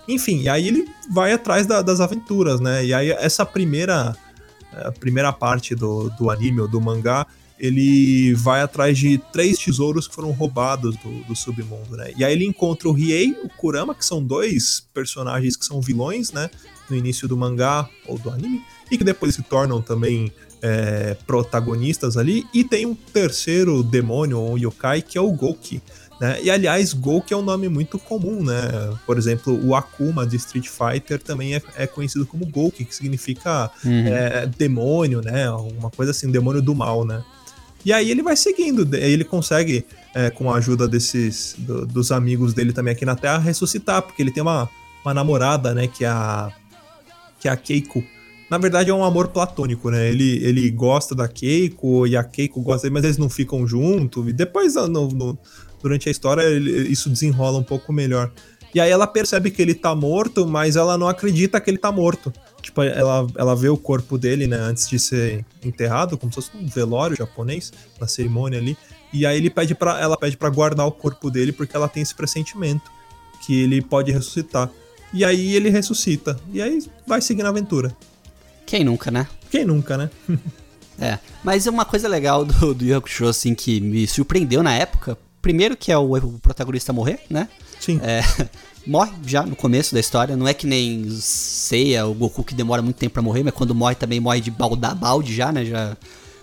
Enfim, 0.07 0.43
e 0.43 0.49
aí 0.49 0.65
ele 0.65 0.87
vai 1.11 1.33
atrás 1.33 1.65
da, 1.67 1.81
das 1.81 1.99
aventuras, 1.99 2.61
né? 2.61 2.85
E 2.85 2.93
aí 2.93 3.11
essa 3.11 3.45
primeira 3.45 4.15
a 4.74 4.91
primeira 4.91 5.31
parte 5.33 5.75
do, 5.75 6.09
do 6.12 6.29
anime 6.29 6.62
ou 6.62 6.67
do 6.67 6.79
mangá, 6.79 7.25
ele 7.59 8.33
vai 8.36 8.62
atrás 8.62 8.97
de 8.97 9.17
três 9.31 9.57
tesouros 9.57 10.07
que 10.07 10.13
foram 10.13 10.31
roubados 10.31 10.95
do, 10.97 11.24
do 11.24 11.36
submundo, 11.36 11.97
né? 11.97 12.13
E 12.15 12.24
aí 12.24 12.33
ele 12.33 12.45
encontra 12.45 12.88
o 12.88 12.91
Riei, 12.91 13.36
o 13.43 13.50
Kurama, 13.50 13.95
que 13.95 14.05
são 14.05 14.24
dois 14.24 14.88
personagens 14.93 15.55
que 15.55 15.65
são 15.65 15.81
vilões, 15.81 16.31
né? 16.31 16.50
No 16.89 16.95
início 16.95 17.27
do 17.27 17.36
mangá 17.36 17.89
ou 18.05 18.17
do 18.17 18.29
anime, 18.29 18.62
e 18.91 18.97
que 18.97 19.03
depois 19.03 19.36
se 19.36 19.41
tornam 19.41 19.81
também 19.81 20.31
é, 20.62 21.15
protagonistas 21.25 22.15
ali. 22.15 22.45
E 22.53 22.63
tem 22.63 22.86
um 22.86 22.95
terceiro 22.95 23.83
demônio, 23.83 24.39
ou 24.39 24.53
um 24.53 24.57
yokai, 24.57 25.01
que 25.01 25.17
é 25.17 25.21
o 25.21 25.31
Gouki. 25.31 25.81
Né? 26.19 26.39
E 26.41 26.50
aliás, 26.50 26.93
Gouki 26.93 27.33
é 27.33 27.38
um 27.38 27.43
nome 27.43 27.69
muito 27.69 28.00
comum, 28.00 28.43
né? 28.43 28.55
Por 29.05 29.17
exemplo, 29.17 29.59
o 29.63 29.75
Akuma 29.75 30.25
de 30.25 30.36
Street 30.38 30.67
Fighter 30.67 31.21
também 31.21 31.55
é, 31.55 31.62
é 31.75 31.86
conhecido 31.86 32.25
como 32.25 32.45
Gouki, 32.45 32.86
que 32.86 32.95
significa 32.95 33.69
uhum. 33.86 34.07
é, 34.07 34.47
demônio, 34.47 35.21
né? 35.21 35.50
Uma 35.51 35.91
coisa 35.91 36.12
assim, 36.12 36.31
demônio 36.31 36.62
do 36.62 36.74
mal, 36.74 37.05
né? 37.05 37.24
E 37.86 37.93
aí 37.93 38.09
ele 38.09 38.24
vai 38.24 38.36
seguindo, 38.36 38.88
ele 38.95 39.24
consegue, 39.24 39.86
é, 40.13 40.29
com 40.29 40.51
a 40.51 40.57
ajuda 40.57 40.88
desses 40.88 41.55
do, 41.57 41.86
dos 41.86 42.12
amigos 42.12 42.53
dele 42.53 42.74
também 42.74 42.91
aqui 42.91 43.05
na 43.05 43.15
Terra, 43.15 43.38
ressuscitar, 43.38 44.01
porque 44.01 44.21
ele 44.21 44.31
tem 44.31 44.41
uma, 44.41 44.67
uma 45.05 45.13
namorada, 45.13 45.74
né? 45.74 45.88
Que 45.88 46.03
é 46.03 46.09
a, 46.09 46.51
que 47.39 47.47
é 47.47 47.51
a 47.51 47.55
Keiko. 47.55 48.03
Na 48.50 48.57
verdade 48.57 48.89
é 48.89 48.93
um 48.93 49.03
amor 49.03 49.27
platônico, 49.27 49.91
né? 49.91 50.09
Ele, 50.09 50.43
ele 50.43 50.69
gosta 50.71 51.13
da 51.13 51.27
Keiko 51.27 52.07
e 52.07 52.17
a 52.17 52.24
Keiko 52.24 52.59
gosta 52.62 52.83
dele, 52.83 52.93
mas 52.93 53.03
eles 53.03 53.17
não 53.17 53.29
ficam 53.29 53.67
juntos. 53.67 54.27
E 54.27 54.33
depois 54.33 54.75
no, 54.75 55.09
no 55.09 55.38
durante 55.88 56.10
a 56.10 56.12
história 56.12 56.41
ele, 56.44 56.88
isso 56.89 57.10
desenrola 57.10 57.58
um 57.58 57.63
pouco 57.63 57.94
melhor. 57.94 58.32
E 58.75 58.79
aí 58.79 58.91
ela 58.91 59.08
percebe 59.08 59.50
que 59.50 59.62
ele 59.62 59.74
tá 59.74 59.96
morto, 59.96 60.46
mas 60.46 60.75
ela 60.75 60.98
não 60.98 61.08
acredita 61.08 61.60
que 61.60 61.70
ele 61.70 61.77
tá 61.77 61.91
morto. 61.91 62.32
Tipo, 62.62 62.84
ela, 62.84 63.25
ela 63.36 63.56
vê 63.56 63.70
o 63.70 63.77
corpo 63.77 64.17
dele, 64.17 64.46
né, 64.46 64.58
antes 64.58 64.89
de 64.89 65.00
ser 65.00 65.46
enterrado, 65.63 66.17
como 66.17 66.32
se 66.32 66.36
fosse 66.36 66.51
um 66.56 66.67
velório 66.67 67.15
japonês, 67.15 67.72
na 68.00 68.08
cerimônia 68.08 68.60
ali. 68.60 68.77
E 69.13 69.25
aí 69.25 69.38
ele 69.38 69.50
pede 69.50 69.74
para 69.74 70.00
ela 70.00 70.17
pede 70.17 70.36
para 70.36 70.50
guardar 70.50 70.86
o 70.86 70.91
corpo 70.91 71.32
dele 71.32 71.53
porque 71.53 71.75
ela 71.75 71.88
tem 71.88 72.03
esse 72.03 72.13
pressentimento 72.13 72.91
que 73.46 73.62
ele 73.62 73.82
pode 73.82 74.12
ressuscitar. 74.12 74.70
E 75.13 75.24
aí 75.24 75.56
ele 75.56 75.70
ressuscita. 75.70 76.38
E 76.51 76.62
aí 76.62 76.84
vai 77.06 77.22
seguindo 77.22 77.46
a 77.46 77.50
aventura. 77.50 77.96
Quem 78.65 78.84
nunca, 78.84 79.10
né? 79.10 79.27
Quem 79.50 79.63
nunca, 79.63 79.98
né? 79.98 80.10
é. 81.00 81.17
Mas 81.41 81.65
uma 81.67 81.86
coisa 81.86 82.10
legal 82.10 82.44
do, 82.44 82.74
do 82.74 82.84
Yu 82.84 82.98
Hakusho, 82.98 83.27
assim, 83.27 83.56
que 83.56 83.79
me 83.79 84.06
surpreendeu 84.06 84.62
na 84.62 84.75
época, 84.75 85.17
primeiro 85.47 85.77
que 85.77 85.93
é 85.93 85.97
o, 85.97 86.13
o 86.13 86.39
protagonista 86.39 86.91
morrer, 86.91 87.21
né? 87.29 87.47
Sim. 87.79 88.01
É, 88.03 88.21
morre 88.85 89.13
já 89.25 89.43
no 89.43 89.55
começo 89.55 89.93
da 89.93 89.99
história. 90.01 90.35
Não 90.35 90.45
é 90.45 90.53
que 90.53 90.67
nem 90.67 91.09
Seiya, 91.09 92.05
o 92.05 92.13
Goku 92.13 92.43
que 92.43 92.53
demora 92.53 92.81
muito 92.81 92.97
tempo 92.97 93.13
para 93.13 93.21
morrer, 93.21 93.43
mas 93.43 93.53
quando 93.53 93.73
morre 93.73 93.95
também 93.95 94.19
morre 94.19 94.41
de 94.41 94.51
balda, 94.51 94.93
balde 94.93 95.33
já, 95.33 95.49
né? 95.49 95.63
Já 95.63 95.95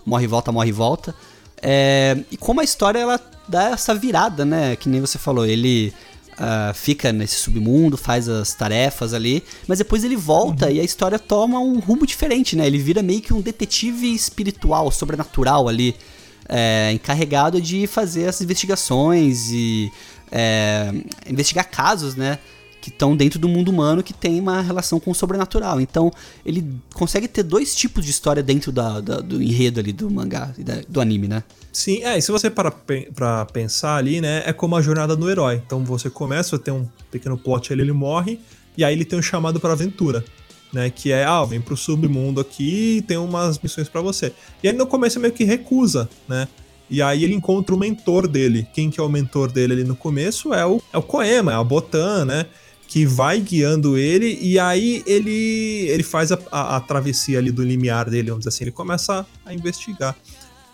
morre 0.06 0.24
e 0.24 0.26
volta, 0.26 0.50
morre 0.50 0.70
e 0.70 0.72
volta. 0.72 1.14
É, 1.60 2.16
e 2.30 2.36
como 2.38 2.62
a 2.62 2.64
história 2.64 2.98
ela 2.98 3.20
dá 3.46 3.72
essa 3.72 3.94
virada, 3.94 4.42
né? 4.42 4.74
Que 4.74 4.88
nem 4.88 5.02
você 5.02 5.18
falou, 5.18 5.44
ele 5.44 5.92
uh, 6.32 6.72
fica 6.72 7.12
nesse 7.12 7.34
submundo, 7.34 7.98
faz 7.98 8.26
as 8.26 8.54
tarefas 8.54 9.12
ali, 9.12 9.44
mas 9.68 9.76
depois 9.76 10.02
ele 10.02 10.16
volta 10.16 10.64
uhum. 10.64 10.72
e 10.72 10.80
a 10.80 10.82
história 10.82 11.18
toma 11.18 11.58
um 11.58 11.78
rumo 11.78 12.06
diferente, 12.06 12.56
né? 12.56 12.66
Ele 12.66 12.78
vira 12.78 13.02
meio 13.02 13.20
que 13.20 13.34
um 13.34 13.42
detetive 13.42 14.14
espiritual, 14.14 14.90
sobrenatural 14.90 15.68
ali 15.68 15.94
é, 16.48 16.92
encarregado 16.92 17.60
de 17.60 17.86
fazer 17.86 18.28
as 18.28 18.40
investigações 18.40 19.50
e 19.50 19.90
é, 20.30 20.92
investigar 21.28 21.68
casos, 21.70 22.14
né? 22.14 22.38
Que 22.80 22.90
estão 22.90 23.16
dentro 23.16 23.38
do 23.38 23.48
mundo 23.48 23.70
humano 23.70 24.02
que 24.02 24.12
tem 24.12 24.38
uma 24.38 24.60
relação 24.60 25.00
com 25.00 25.10
o 25.10 25.14
sobrenatural. 25.14 25.80
Então, 25.80 26.12
ele 26.44 26.64
consegue 26.92 27.26
ter 27.26 27.42
dois 27.42 27.74
tipos 27.74 28.04
de 28.04 28.10
história 28.10 28.42
dentro 28.42 28.70
da, 28.70 29.00
da, 29.00 29.20
do 29.20 29.42
enredo 29.42 29.80
ali 29.80 29.92
do 29.92 30.10
mangá, 30.10 30.52
do 30.88 31.00
anime, 31.00 31.26
né? 31.26 31.42
Sim, 31.72 32.04
é, 32.04 32.18
e 32.18 32.22
se 32.22 32.30
você 32.30 32.50
para 32.50 32.70
pra 33.14 33.46
pensar 33.46 33.96
ali, 33.96 34.20
né, 34.20 34.42
é 34.46 34.52
como 34.52 34.76
a 34.76 34.82
jornada 34.82 35.16
do 35.16 35.30
herói. 35.30 35.62
Então 35.64 35.82
você 35.84 36.10
começa, 36.10 36.58
tem 36.58 36.74
um 36.74 36.86
pequeno 37.10 37.38
plot 37.38 37.72
ali, 37.72 37.82
ele 37.82 37.92
morre, 37.92 38.38
e 38.76 38.84
aí 38.84 38.92
ele 38.92 39.04
tem 39.04 39.18
um 39.18 39.22
chamado 39.22 39.58
para 39.58 39.72
aventura 39.72 40.24
né? 40.74 40.90
Que 40.90 41.12
é, 41.12 41.24
ah, 41.24 41.44
vem 41.44 41.60
pro 41.60 41.76
submundo 41.76 42.40
aqui 42.40 42.96
e 42.98 43.02
tem 43.02 43.16
umas 43.16 43.58
missões 43.58 43.88
para 43.88 44.02
você. 44.02 44.32
E 44.62 44.68
aí 44.68 44.74
no 44.74 44.86
começo 44.86 45.20
meio 45.20 45.32
que 45.32 45.44
recusa, 45.44 46.08
né? 46.28 46.48
E 46.90 47.00
aí 47.00 47.24
ele 47.24 47.34
encontra 47.34 47.74
o 47.74 47.78
mentor 47.78 48.28
dele. 48.28 48.66
Quem 48.74 48.90
que 48.90 49.00
é 49.00 49.02
o 49.02 49.08
mentor 49.08 49.50
dele 49.50 49.72
ali 49.72 49.84
no 49.84 49.96
começo? 49.96 50.52
É 50.52 50.66
o, 50.66 50.82
é 50.92 50.98
o 50.98 51.02
Koema, 51.02 51.52
é 51.52 51.54
a 51.54 51.64
Botan, 51.64 52.24
né? 52.24 52.46
Que 52.86 53.06
vai 53.06 53.40
guiando 53.40 53.96
ele 53.96 54.38
e 54.40 54.58
aí 54.58 55.02
ele, 55.06 55.86
ele 55.88 56.02
faz 56.02 56.30
a, 56.30 56.38
a, 56.52 56.76
a 56.76 56.80
travessia 56.80 57.38
ali 57.38 57.50
do 57.50 57.62
limiar 57.62 58.10
dele, 58.10 58.28
vamos 58.28 58.40
dizer 58.40 58.50
assim. 58.50 58.64
Ele 58.64 58.72
começa 58.72 59.20
a, 59.20 59.50
a 59.50 59.54
investigar. 59.54 60.14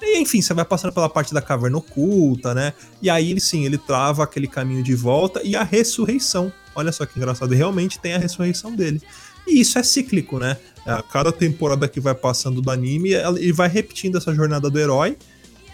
E 0.02 0.19
enfim, 0.19 0.40
você 0.40 0.54
vai 0.54 0.64
passando 0.64 0.92
pela 0.92 1.09
parte 1.09 1.35
da 1.35 1.42
caverna 1.42 1.76
oculta, 1.76 2.54
né? 2.54 2.73
E 3.02 3.11
aí 3.11 3.38
sim, 3.38 3.64
ele 3.66 3.76
trava 3.76 4.25
aquele 4.25 4.47
caminho 4.47 4.83
de 4.83 4.95
volta 4.95 5.42
e 5.45 5.54
a 5.54 5.62
ressurreição. 5.62 6.52
Olha 6.75 6.93
só 6.93 7.05
que 7.07 7.19
engraçado, 7.19 7.53
realmente 7.55 7.99
tem 7.99 8.15
a 8.15 8.19
ressurreição 8.19 8.75
dele. 8.75 9.00
E 9.47 9.61
isso 9.61 9.79
é 9.79 9.83
cíclico, 9.83 10.39
né? 10.39 10.57
A 10.87 11.03
cada 11.03 11.33
temporada 11.33 11.89
que 11.89 12.00
vai 12.00 12.15
passando 12.15 12.61
do 12.61 12.71
anime, 12.71 13.11
ele 13.12 13.53
vai 13.53 13.69
repetindo 13.69 14.17
essa 14.19 14.35
jornada 14.35 14.71
do 14.71 14.79
herói 14.79 15.17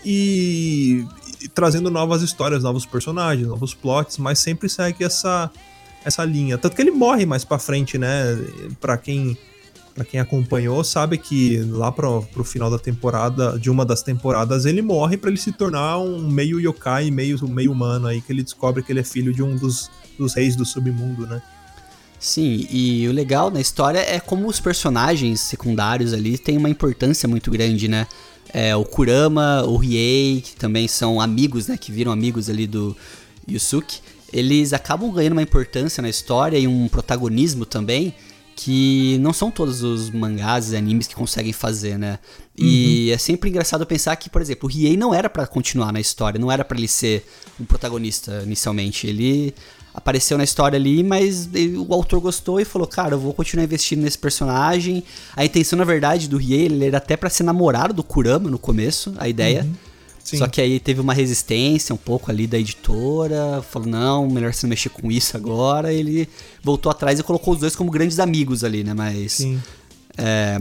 e, 0.05 1.05
e 1.43 1.49
trazendo 1.49 1.91
novas 1.91 2.23
histórias, 2.23 2.63
novos 2.63 2.87
personagens, 2.87 3.47
novos 3.47 3.75
plots, 3.75 4.19
mas 4.19 4.39
sempre 4.39 4.69
segue 4.69 5.05
essa 5.05 5.51
essa 6.05 6.25
linha. 6.25 6.57
Tanto 6.57 6.77
que 6.77 6.83
ele 6.83 6.93
morre 6.93 7.27
mais 7.27 7.45
para 7.45 7.59
frente, 7.59 7.99
né? 7.99 8.39
Para 8.81 8.97
quem 8.97 9.37
para 9.97 10.05
quem 10.05 10.21
acompanhou, 10.21 10.85
sabe 10.85 11.17
que 11.17 11.57
lá 11.71 11.91
pro, 11.91 12.23
pro 12.25 12.45
final 12.45 12.71
da 12.71 12.79
temporada, 12.79 13.59
de 13.59 13.71
uma 13.71 13.83
das 13.83 14.03
temporadas, 14.03 14.67
ele 14.67 14.83
morre 14.83 15.17
para 15.17 15.31
ele 15.31 15.39
se 15.39 15.51
tornar 15.51 15.99
um 15.99 16.29
meio 16.29 16.61
yokai, 16.61 17.11
meio, 17.11 17.49
meio 17.49 17.73
humano 17.73 18.07
aí, 18.07 18.21
que 18.21 18.31
ele 18.31 18.43
descobre 18.43 18.83
que 18.83 18.93
ele 18.93 19.01
é 19.01 19.03
filho 19.03 19.33
de 19.33 19.43
um 19.43 19.57
dos, 19.57 19.91
dos 20.19 20.35
reis 20.35 20.55
do 20.55 20.67
submundo, 20.67 21.27
né? 21.27 21.41
Sim, 22.19 22.67
e 22.71 23.09
o 23.09 23.13
legal 23.13 23.51
na 23.51 23.59
história 23.59 23.99
é 23.99 24.21
como 24.21 24.47
os 24.47 24.61
personagens 24.61 25.41
secundários 25.41 26.13
ali 26.13 26.37
têm 26.37 26.59
uma 26.59 26.69
importância 26.69 27.27
muito 27.27 27.51
grande, 27.51 27.89
né? 27.89 28.07
É, 28.53 28.77
o 28.77 28.85
Kurama, 28.85 29.63
o 29.65 29.79
Riei, 29.79 30.43
que 30.43 30.57
também 30.57 30.87
são 30.87 31.23
amigos, 31.23 31.69
né? 31.69 31.79
Que 31.79 31.91
viram 31.91 32.13
amigos 32.13 32.51
ali 32.51 32.67
do 32.67 32.95
Yusuke. 33.49 34.01
Eles 34.31 34.75
acabam 34.75 35.11
ganhando 35.11 35.33
uma 35.33 35.43
importância 35.43 36.03
na 36.03 36.09
história 36.09 36.59
e 36.59 36.67
um 36.67 36.87
protagonismo 36.87 37.65
também 37.65 38.15
que 38.57 39.19
não 39.21 39.35
são 39.35 39.51
todos 39.51 39.83
os 39.83 40.09
mangás 40.11 40.73
e 40.73 40.77
animes 40.77 41.07
que 41.07 41.15
conseguem 41.15 41.53
fazer, 41.53 41.99
né? 41.99 42.19
E 42.57 43.09
uhum. 43.09 43.15
é 43.15 43.19
sempre 43.19 43.51
engraçado 43.51 43.85
pensar 43.85 44.17
que, 44.17 44.31
por 44.31 44.41
exemplo, 44.41 44.67
o 44.67 44.73
Riei 44.73 44.97
não 44.97 45.15
era 45.15 45.29
para 45.29 45.47
continuar 45.47 45.93
na 45.93 46.01
história, 46.01 46.41
não 46.41 46.51
era 46.51 46.65
para 46.65 46.79
ele 46.79 46.89
ser 46.89 47.27
um 47.61 47.67
protagonista 47.67 48.43
inicialmente. 48.47 49.07
Ele 49.07 49.55
apareceu 49.93 50.39
na 50.39 50.45
história 50.45 50.79
ali, 50.79 51.05
mas 51.05 51.51
o 51.87 51.93
autor 51.93 52.19
gostou 52.19 52.59
e 52.59 52.65
falou: 52.65 52.89
Cara, 52.89 53.15
eu 53.15 53.21
vou 53.21 53.35
continuar 53.35 53.65
investindo 53.65 54.01
nesse 54.01 54.17
personagem. 54.17 55.05
A 55.37 55.45
intenção, 55.45 55.79
na 55.79 55.85
verdade, 55.85 56.27
do 56.27 56.39
Riei, 56.39 56.65
ele 56.65 56.87
era 56.87 56.97
até 56.97 57.15
para 57.15 57.29
ser 57.29 57.43
namorado 57.43 57.93
do 57.93 58.03
Kurama 58.03 58.49
no 58.49 58.59
começo, 58.59 59.15
a 59.19 59.29
ideia. 59.29 59.65
Uhum. 59.65 59.86
Só 60.35 60.49
que 60.49 60.61
aí 60.61 60.81
teve 60.81 61.01
uma 61.01 61.15
resistência 61.15 61.95
um 61.95 61.99
pouco 61.99 62.31
ali 62.31 62.47
da 62.47 62.59
editora, 62.59 63.63
falou, 63.63 63.89
não, 63.89 64.29
melhor 64.29 64.53
você 64.53 64.67
não 64.67 64.71
mexer 64.71 64.89
com 64.89 65.11
isso 65.11 65.37
agora. 65.37 65.93
Ele 65.93 66.29
voltou 66.63 66.91
atrás 66.91 67.21
e 67.21 67.23
colocou 67.23 67.55
os 67.55 67.61
dois 67.61 67.77
como 67.77 67.91
grandes 67.91 68.19
amigos 68.19 68.65
ali, 68.65 68.83
né? 68.83 68.93
Mas 68.93 69.33
Sim. 69.33 69.63
É, 70.19 70.59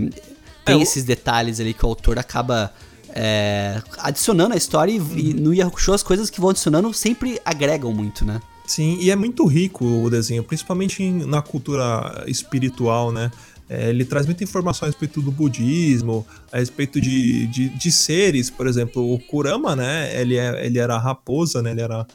tem 0.63 0.79
é, 0.79 0.81
esses 0.83 1.03
detalhes 1.03 1.59
ali 1.59 1.73
que 1.73 1.85
o 1.85 1.89
autor 1.89 2.19
acaba 2.19 2.71
é, 3.09 3.81
adicionando 3.99 4.53
à 4.53 4.57
história 4.57 4.91
e, 4.91 4.99
uhum. 4.99 5.17
e 5.17 5.33
no 5.33 5.53
Yakusho 5.53 5.93
as 5.93 6.03
coisas 6.03 6.29
que 6.29 6.39
vão 6.39 6.49
adicionando 6.49 6.93
sempre 6.93 7.39
agregam 7.45 7.93
muito, 7.93 8.25
né? 8.25 8.41
Sim, 8.67 8.97
e 8.99 9.11
é 9.11 9.15
muito 9.15 9.45
rico 9.45 9.85
o 9.85 10.09
desenho, 10.09 10.43
principalmente 10.43 11.07
na 11.07 11.41
cultura 11.41 12.23
espiritual, 12.27 13.11
né? 13.11 13.31
É, 13.69 13.89
ele 13.89 14.05
traz 14.05 14.25
muita 14.25 14.43
informação 14.43 14.85
a 14.85 14.89
respeito 14.89 15.21
do 15.21 15.31
budismo, 15.31 16.25
a 16.51 16.59
respeito 16.59 17.01
de, 17.01 17.47
de, 17.47 17.69
de, 17.69 17.91
seres, 17.91 18.49
por 18.49 18.67
exemplo, 18.67 19.13
o 19.13 19.19
Kurama, 19.19 19.75
né? 19.75 20.21
Ele, 20.21 20.37
é, 20.37 20.65
ele 20.65 20.77
era 20.77 20.95
a 20.95 20.99
raposa, 20.99 21.61
né? 21.61 21.71
Ele 21.71 21.81
era. 21.81 22.05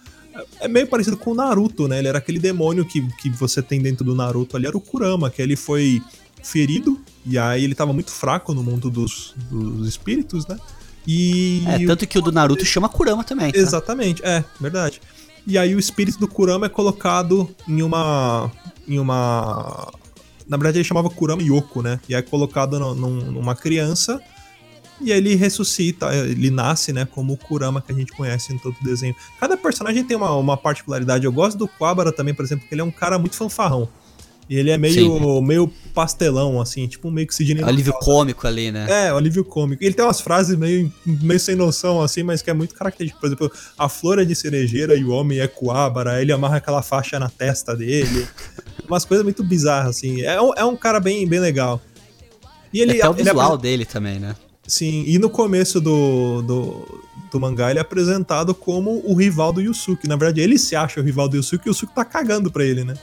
É 0.60 0.68
meio 0.68 0.86
parecido 0.86 1.16
com 1.16 1.32
o 1.32 1.34
Naruto, 1.34 1.88
né? 1.88 1.98
Ele 1.98 2.06
era 2.06 2.18
aquele 2.18 2.38
demônio 2.38 2.84
que, 2.84 3.02
que 3.16 3.28
você 3.30 3.60
tem 3.60 3.82
dentro 3.82 4.04
do 4.04 4.14
Naruto 4.14 4.56
ali, 4.56 4.66
era 4.66 4.76
o 4.76 4.80
Kurama, 4.80 5.28
que 5.28 5.42
ele 5.42 5.56
foi 5.56 6.00
ferido, 6.42 7.00
e 7.26 7.36
aí 7.36 7.64
ele 7.64 7.74
tava 7.74 7.92
muito 7.92 8.10
fraco 8.10 8.54
no 8.54 8.62
mundo 8.62 8.88
dos, 8.88 9.34
dos 9.50 9.88
espíritos, 9.88 10.46
né? 10.46 10.56
E. 11.06 11.64
É, 11.66 11.86
tanto 11.86 12.06
que 12.06 12.18
o 12.18 12.22
do 12.22 12.30
Naruto 12.30 12.64
chama 12.64 12.88
Kurama 12.88 13.24
também. 13.24 13.52
Tá? 13.52 13.58
Exatamente, 13.58 14.24
é, 14.24 14.44
verdade. 14.60 15.00
E 15.46 15.58
aí 15.58 15.74
o 15.74 15.78
espírito 15.78 16.18
do 16.18 16.28
Kurama 16.28 16.66
é 16.66 16.68
colocado 16.68 17.48
em 17.66 17.82
uma. 17.82 18.50
em 18.86 18.98
uma. 18.98 19.92
Na 20.50 20.56
verdade 20.56 20.78
ele 20.78 20.84
chamava 20.84 21.08
Kurama 21.08 21.40
Yoko, 21.42 21.80
né? 21.80 22.00
E 22.08 22.14
é 22.14 22.20
colocado 22.20 22.76
no, 22.78 22.92
num, 22.92 23.30
numa 23.30 23.54
criança 23.54 24.20
E 25.00 25.12
ele 25.12 25.34
ressuscita, 25.36 26.12
ele 26.14 26.50
nasce, 26.50 26.92
né, 26.92 27.06
como 27.06 27.32
o 27.32 27.36
Kurama 27.36 27.80
que 27.80 27.92
a 27.92 27.94
gente 27.94 28.12
conhece 28.12 28.52
em 28.52 28.58
todo 28.58 28.76
o 28.78 28.84
desenho. 28.84 29.14
Cada 29.38 29.56
personagem 29.56 30.04
tem 30.04 30.16
uma, 30.16 30.34
uma 30.36 30.56
particularidade. 30.56 31.24
Eu 31.24 31.32
gosto 31.32 31.56
do 31.56 31.68
Quabara 31.68 32.12
também, 32.12 32.34
por 32.34 32.44
exemplo, 32.44 32.62
porque 32.62 32.74
ele 32.74 32.82
é 32.82 32.84
um 32.84 32.90
cara 32.90 33.18
muito 33.18 33.36
fanfarrão. 33.36 33.88
E 34.50 34.58
ele 34.58 34.68
é 34.68 34.76
meio, 34.76 35.40
meio 35.40 35.72
pastelão, 35.94 36.60
assim, 36.60 36.88
tipo 36.88 37.08
meio 37.08 37.24
que 37.24 37.32
Sidney 37.32 37.62
Alívio 37.62 37.92
cômico 37.92 38.48
ali, 38.48 38.72
né? 38.72 39.06
É, 39.06 39.12
o 39.12 39.16
alívio 39.16 39.44
cômico. 39.44 39.84
Ele 39.84 39.94
tem 39.94 40.04
umas 40.04 40.20
frases 40.20 40.58
meio, 40.58 40.92
meio 41.06 41.38
sem 41.38 41.54
noção, 41.54 42.02
assim, 42.02 42.24
mas 42.24 42.42
que 42.42 42.50
é 42.50 42.52
muito 42.52 42.74
característico. 42.74 43.20
Por 43.20 43.28
exemplo, 43.28 43.52
a 43.78 43.88
flor 43.88 44.18
é 44.18 44.24
de 44.24 44.34
cerejeira 44.34 44.96
e 44.96 45.04
o 45.04 45.10
homem 45.10 45.38
é 45.38 45.46
coabra, 45.46 46.20
ele 46.20 46.32
amarra 46.32 46.56
aquela 46.56 46.82
faixa 46.82 47.16
na 47.16 47.28
testa 47.28 47.76
dele. 47.76 48.26
umas 48.90 49.04
coisas 49.04 49.22
muito 49.22 49.44
bizarras, 49.44 49.90
assim. 49.96 50.20
É 50.22 50.42
um, 50.42 50.52
é 50.56 50.64
um 50.64 50.74
cara 50.74 50.98
bem, 50.98 51.28
bem 51.28 51.38
legal. 51.38 51.80
E 52.72 52.80
ele, 52.80 53.00
Até 53.00 53.08
o 53.08 53.12
visual 53.12 53.52
ele, 53.52 53.62
dele 53.62 53.84
também, 53.84 54.18
né? 54.18 54.34
Sim, 54.66 55.04
e 55.06 55.16
no 55.16 55.30
começo 55.30 55.80
do, 55.80 56.42
do, 56.42 57.04
do 57.30 57.40
mangá 57.40 57.70
ele 57.70 57.78
é 57.78 57.82
apresentado 57.82 58.54
como 58.54 59.00
o 59.04 59.14
rival 59.14 59.52
do 59.52 59.60
Yusuke. 59.60 60.08
Na 60.08 60.16
verdade, 60.16 60.40
ele 60.40 60.58
se 60.58 60.74
acha 60.74 61.00
o 61.00 61.04
rival 61.04 61.28
do 61.28 61.36
Yusuke 61.36 61.66
e 61.66 61.70
o 61.70 61.70
Yusuke 61.70 61.94
tá 61.94 62.04
cagando 62.04 62.50
pra 62.50 62.64
ele, 62.64 62.84
né? 62.84 62.94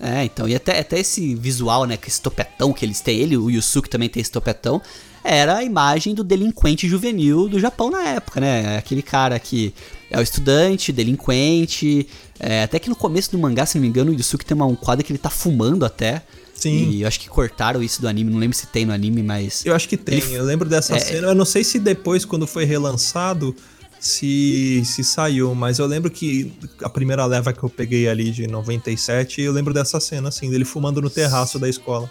É, 0.00 0.24
então, 0.24 0.48
e 0.48 0.54
até, 0.54 0.78
até 0.78 1.00
esse 1.00 1.34
visual, 1.34 1.84
né, 1.84 1.96
que 1.96 2.08
esse 2.08 2.20
topetão 2.20 2.72
que 2.72 2.84
eles 2.84 3.00
têm, 3.00 3.18
ele, 3.18 3.36
o 3.36 3.50
Yusuke 3.50 3.90
também 3.90 4.08
tem 4.08 4.20
esse 4.20 4.30
topetão, 4.30 4.80
era 5.24 5.56
a 5.56 5.64
imagem 5.64 6.14
do 6.14 6.22
delinquente 6.22 6.88
juvenil 6.88 7.48
do 7.48 7.58
Japão 7.58 7.90
na 7.90 8.02
época, 8.02 8.40
né? 8.40 8.78
Aquele 8.78 9.02
cara 9.02 9.38
que 9.38 9.74
é 10.10 10.18
o 10.18 10.22
estudante, 10.22 10.92
delinquente, 10.92 12.06
é, 12.38 12.62
até 12.62 12.78
que 12.78 12.88
no 12.88 12.96
começo 12.96 13.32
do 13.32 13.38
mangá, 13.38 13.66
se 13.66 13.76
não 13.76 13.82
me 13.82 13.88
engano, 13.88 14.12
o 14.12 14.14
Yusuke 14.14 14.44
tem 14.44 14.54
uma, 14.54 14.66
um 14.66 14.76
quadro 14.76 15.04
que 15.04 15.12
ele 15.12 15.18
tá 15.18 15.30
fumando 15.30 15.84
até. 15.84 16.22
Sim. 16.54 16.90
E 16.90 17.02
eu 17.02 17.08
acho 17.08 17.20
que 17.20 17.28
cortaram 17.28 17.82
isso 17.82 18.00
do 18.00 18.08
anime, 18.08 18.30
não 18.30 18.38
lembro 18.38 18.56
se 18.56 18.66
tem 18.66 18.84
no 18.84 18.92
anime, 18.92 19.22
mas. 19.22 19.64
Eu 19.66 19.74
acho 19.74 19.88
que 19.88 19.96
tem, 19.96 20.18
ele... 20.18 20.34
eu 20.34 20.44
lembro 20.44 20.68
dessa 20.68 20.96
é... 20.96 20.98
cena. 20.98 21.28
Eu 21.28 21.34
não 21.34 21.44
sei 21.44 21.62
se 21.62 21.78
depois, 21.78 22.24
quando 22.24 22.46
foi 22.46 22.64
relançado, 22.64 23.54
se, 24.00 24.82
se 24.84 25.02
saiu, 25.02 25.54
mas 25.54 25.78
eu 25.78 25.86
lembro 25.86 26.10
que 26.10 26.52
a 26.82 26.88
primeira 26.88 27.24
leva 27.26 27.52
que 27.52 27.62
eu 27.62 27.68
peguei 27.68 28.08
ali 28.08 28.30
de 28.30 28.46
97, 28.46 29.40
eu 29.40 29.52
lembro 29.52 29.74
dessa 29.74 29.98
cena, 29.98 30.28
assim, 30.28 30.50
dele 30.50 30.64
fumando 30.64 31.02
no 31.02 31.10
terraço 31.10 31.58
da 31.58 31.68
escola. 31.68 32.10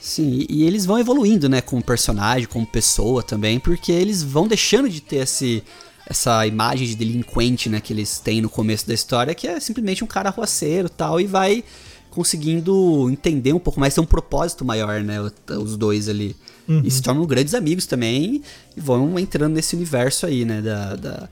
Sim, 0.00 0.44
e 0.48 0.64
eles 0.64 0.84
vão 0.84 0.98
evoluindo, 0.98 1.48
né, 1.48 1.60
como 1.60 1.80
personagem, 1.82 2.48
como 2.48 2.66
pessoa 2.66 3.22
também, 3.22 3.60
porque 3.60 3.92
eles 3.92 4.20
vão 4.20 4.48
deixando 4.48 4.88
de 4.88 5.00
ter 5.00 5.18
esse, 5.18 5.62
essa 6.04 6.44
imagem 6.44 6.88
de 6.88 6.96
delinquente, 6.96 7.68
né, 7.68 7.80
que 7.80 7.92
eles 7.92 8.18
têm 8.18 8.40
no 8.40 8.48
começo 8.48 8.86
da 8.86 8.94
história, 8.94 9.32
que 9.32 9.46
é 9.46 9.60
simplesmente 9.60 10.02
um 10.02 10.08
cara 10.08 10.28
arruaceiro 10.28 10.88
tal, 10.88 11.20
e 11.20 11.26
vai 11.26 11.62
conseguindo 12.10 13.08
entender 13.10 13.52
um 13.52 13.60
pouco 13.60 13.78
mais, 13.78 13.94
ter 13.94 14.00
um 14.00 14.04
propósito 14.04 14.64
maior, 14.64 15.00
né, 15.02 15.18
os 15.48 15.76
dois 15.76 16.08
ali. 16.08 16.34
Uhum. 16.72 16.82
E 16.84 16.90
se 16.90 17.02
tornam 17.02 17.26
grandes 17.26 17.54
amigos 17.54 17.86
também 17.86 18.42
e 18.76 18.80
vão 18.80 19.18
entrando 19.18 19.54
nesse 19.54 19.76
universo 19.76 20.26
aí, 20.26 20.44
né? 20.44 20.62
Da, 20.62 20.96
da, 20.96 21.28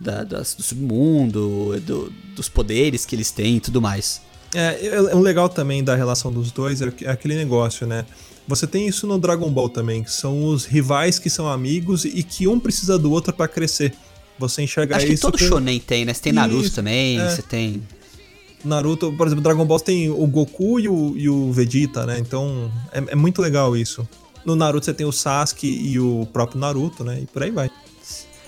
da 0.00 0.40
do 0.40 0.62
submundo, 0.62 1.80
do, 1.80 2.12
dos 2.34 2.48
poderes 2.48 3.04
que 3.04 3.14
eles 3.14 3.30
têm 3.30 3.56
e 3.56 3.60
tudo 3.60 3.80
mais. 3.80 4.20
É, 4.54 4.86
é, 4.86 4.94
é 4.94 5.16
um 5.16 5.20
legal 5.20 5.48
também 5.48 5.82
da 5.82 5.96
relação 5.96 6.32
dos 6.32 6.52
dois 6.52 6.80
é, 6.80 6.92
é 7.02 7.10
aquele 7.10 7.34
negócio, 7.34 7.86
né? 7.86 8.04
Você 8.46 8.66
tem 8.66 8.86
isso 8.86 9.06
no 9.06 9.18
Dragon 9.18 9.50
Ball 9.50 9.68
também, 9.68 10.02
que 10.02 10.12
são 10.12 10.44
os 10.44 10.66
rivais 10.66 11.18
que 11.18 11.30
são 11.30 11.48
amigos 11.48 12.04
e 12.04 12.22
que 12.22 12.46
um 12.46 12.60
precisa 12.60 12.98
do 12.98 13.10
outro 13.10 13.32
para 13.32 13.48
crescer. 13.48 13.94
Você 14.38 14.62
enxerga 14.62 14.96
Acho 14.96 15.06
isso. 15.06 15.26
Acho 15.26 15.32
que 15.32 15.38
todo 15.38 15.50
com... 15.50 15.56
shonen 15.56 15.80
tem, 15.80 16.04
né? 16.04 16.12
Você 16.12 16.22
tem 16.22 16.32
Naruto 16.32 16.66
isso, 16.66 16.74
também, 16.74 17.18
é. 17.18 17.30
você 17.30 17.42
tem. 17.42 17.82
Naruto, 18.64 19.12
por 19.12 19.26
exemplo, 19.26 19.42
Dragon 19.42 19.64
Ball 19.64 19.80
tem 19.80 20.10
o 20.10 20.26
Goku 20.26 20.80
e 20.80 20.88
o, 20.88 21.14
e 21.16 21.28
o 21.28 21.52
Vegeta, 21.52 22.04
né? 22.06 22.18
Então 22.18 22.70
é, 22.92 23.12
é 23.12 23.14
muito 23.14 23.40
legal 23.40 23.76
isso. 23.76 24.06
No 24.44 24.54
Naruto 24.54 24.84
você 24.84 24.94
tem 24.94 25.06
o 25.06 25.12
Sasuke 25.12 25.66
e 25.66 25.98
o 25.98 26.26
próprio 26.32 26.60
Naruto, 26.60 27.02
né? 27.02 27.20
E 27.22 27.26
por 27.26 27.42
aí 27.42 27.50
vai. 27.50 27.70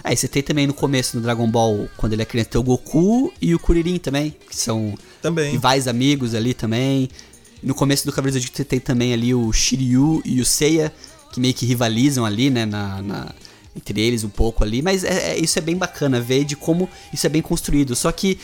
Aí 0.04 0.12
é, 0.12 0.16
você 0.16 0.28
tem 0.28 0.42
também 0.42 0.66
no 0.66 0.74
começo 0.74 1.16
do 1.16 1.22
Dragon 1.22 1.50
Ball, 1.50 1.88
quando 1.96 2.12
ele 2.12 2.22
é 2.22 2.24
criança, 2.24 2.50
tem 2.50 2.60
o 2.60 2.64
Goku 2.64 3.32
e 3.40 3.54
o 3.54 3.58
Kuririn 3.58 3.98
também, 3.98 4.36
que 4.48 4.56
são 4.56 4.94
também. 5.20 5.50
rivais 5.50 5.88
amigos 5.88 6.34
ali 6.34 6.54
também. 6.54 7.08
No 7.62 7.74
começo 7.74 8.06
do 8.06 8.12
Cavaleiro 8.12 8.34
Zodíaco 8.34 8.56
você 8.56 8.64
tem 8.64 8.78
também 8.78 9.12
ali 9.12 9.34
o 9.34 9.52
Shiryu 9.52 10.22
e 10.24 10.40
o 10.40 10.44
Seiya, 10.44 10.92
que 11.32 11.40
meio 11.40 11.54
que 11.54 11.66
rivalizam 11.66 12.24
ali, 12.24 12.50
né, 12.50 12.64
na, 12.64 13.02
na 13.02 13.34
entre 13.76 14.00
eles 14.00 14.24
um 14.24 14.28
pouco 14.28 14.64
ali, 14.64 14.80
mas 14.80 15.04
é, 15.04 15.32
é, 15.32 15.38
isso 15.38 15.58
é 15.58 15.62
bem 15.62 15.76
bacana 15.76 16.20
ver 16.20 16.44
de 16.44 16.56
como 16.56 16.88
isso 17.12 17.26
é 17.26 17.28
bem 17.28 17.42
construído. 17.42 17.94
Só 17.94 18.10
que 18.10 18.38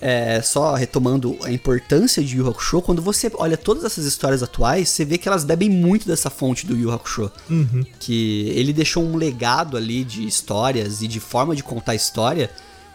é, 0.00 0.42
só 0.42 0.74
retomando 0.74 1.36
a 1.42 1.50
importância 1.50 2.22
de 2.22 2.36
Yu 2.36 2.48
Hakusho, 2.48 2.82
quando 2.82 3.00
você 3.00 3.30
olha 3.34 3.56
todas 3.56 3.84
essas 3.84 4.04
histórias 4.04 4.42
atuais, 4.42 4.88
você 4.88 5.04
vê 5.04 5.18
que 5.18 5.28
elas 5.28 5.44
bebem 5.44 5.70
muito 5.70 6.06
dessa 6.06 6.28
fonte 6.30 6.66
do 6.66 6.76
Yu 6.76 6.92
Hakusho. 6.92 7.30
Uhum. 7.48 7.84
Que 7.98 8.50
ele 8.50 8.72
deixou 8.72 9.04
um 9.04 9.16
legado 9.16 9.76
ali 9.76 10.04
de 10.04 10.26
histórias 10.26 11.02
e 11.02 11.08
de 11.08 11.20
forma 11.20 11.54
de 11.54 11.62
contar 11.62 11.94
história 11.94 12.50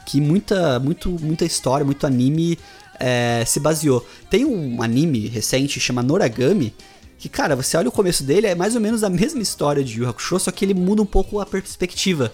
que 0.05 0.19
muita, 0.19 0.79
muito, 0.79 1.09
muita 1.21 1.45
história, 1.45 1.85
muito 1.85 2.05
anime 2.05 2.57
é, 2.99 3.43
se 3.45 3.59
baseou. 3.59 4.05
Tem 4.29 4.45
um 4.45 4.81
anime 4.81 5.27
recente 5.27 5.79
chama 5.79 6.01
Noragami, 6.01 6.73
que, 7.17 7.29
cara, 7.29 7.55
você 7.55 7.77
olha 7.77 7.89
o 7.89 7.91
começo 7.91 8.23
dele, 8.23 8.47
é 8.47 8.55
mais 8.55 8.75
ou 8.75 8.81
menos 8.81 9.03
a 9.03 9.09
mesma 9.09 9.41
história 9.41 9.83
de 9.83 9.99
Yu 9.99 10.09
Hakusho, 10.09 10.39
só 10.39 10.51
que 10.51 10.65
ele 10.65 10.73
muda 10.73 11.01
um 11.01 11.05
pouco 11.05 11.39
a 11.39 11.45
perspectiva. 11.45 12.33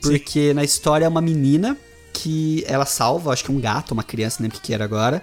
Porque 0.00 0.48
Sim. 0.48 0.54
na 0.54 0.62
história 0.62 1.04
é 1.04 1.08
uma 1.08 1.22
menina 1.22 1.76
que 2.16 2.64
ela 2.66 2.86
salva, 2.86 3.32
acho 3.32 3.44
que 3.44 3.52
um 3.52 3.60
gato, 3.60 3.92
uma 3.92 4.02
criança, 4.02 4.42
lembro 4.42 4.56
o 4.56 4.60
que 4.60 4.72
era 4.72 4.84
agora. 4.84 5.22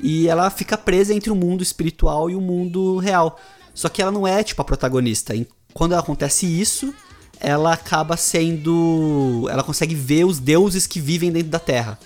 E 0.00 0.28
ela 0.28 0.50
fica 0.50 0.76
presa 0.76 1.14
entre 1.14 1.30
o 1.30 1.34
mundo 1.34 1.62
espiritual 1.62 2.28
e 2.28 2.34
o 2.34 2.40
mundo 2.40 2.98
real. 2.98 3.38
Só 3.72 3.88
que 3.88 4.02
ela 4.02 4.10
não 4.10 4.26
é, 4.26 4.42
tipo, 4.42 4.60
a 4.60 4.64
protagonista. 4.64 5.32
Quando 5.72 5.94
acontece 5.94 6.46
isso, 6.46 6.92
ela 7.38 7.72
acaba 7.72 8.16
sendo. 8.16 9.46
Ela 9.50 9.62
consegue 9.62 9.94
ver 9.94 10.24
os 10.24 10.40
deuses 10.40 10.86
que 10.86 11.00
vivem 11.00 11.30
dentro 11.30 11.50
da 11.50 11.58
Terra. 11.60 11.98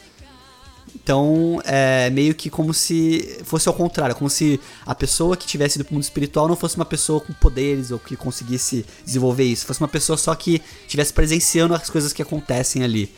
Então, 0.94 1.60
é 1.64 2.10
meio 2.10 2.34
que 2.34 2.50
como 2.50 2.72
se 2.72 3.38
fosse 3.44 3.68
ao 3.68 3.74
contrário, 3.74 4.14
como 4.14 4.28
se 4.28 4.60
a 4.84 4.94
pessoa 4.94 5.36
que 5.36 5.46
tivesse 5.46 5.78
ido 5.78 5.84
pro 5.84 5.94
mundo 5.94 6.02
espiritual 6.02 6.48
não 6.48 6.56
fosse 6.56 6.76
uma 6.76 6.84
pessoa 6.84 7.20
com 7.20 7.32
poderes 7.32 7.90
ou 7.90 7.98
que 7.98 8.16
conseguisse 8.16 8.84
desenvolver 9.04 9.44
isso, 9.44 9.66
fosse 9.66 9.80
uma 9.80 9.88
pessoa 9.88 10.16
só 10.16 10.34
que 10.34 10.62
estivesse 10.82 11.12
presenciando 11.12 11.74
as 11.74 11.88
coisas 11.90 12.12
que 12.12 12.22
acontecem 12.22 12.82
ali. 12.82 13.10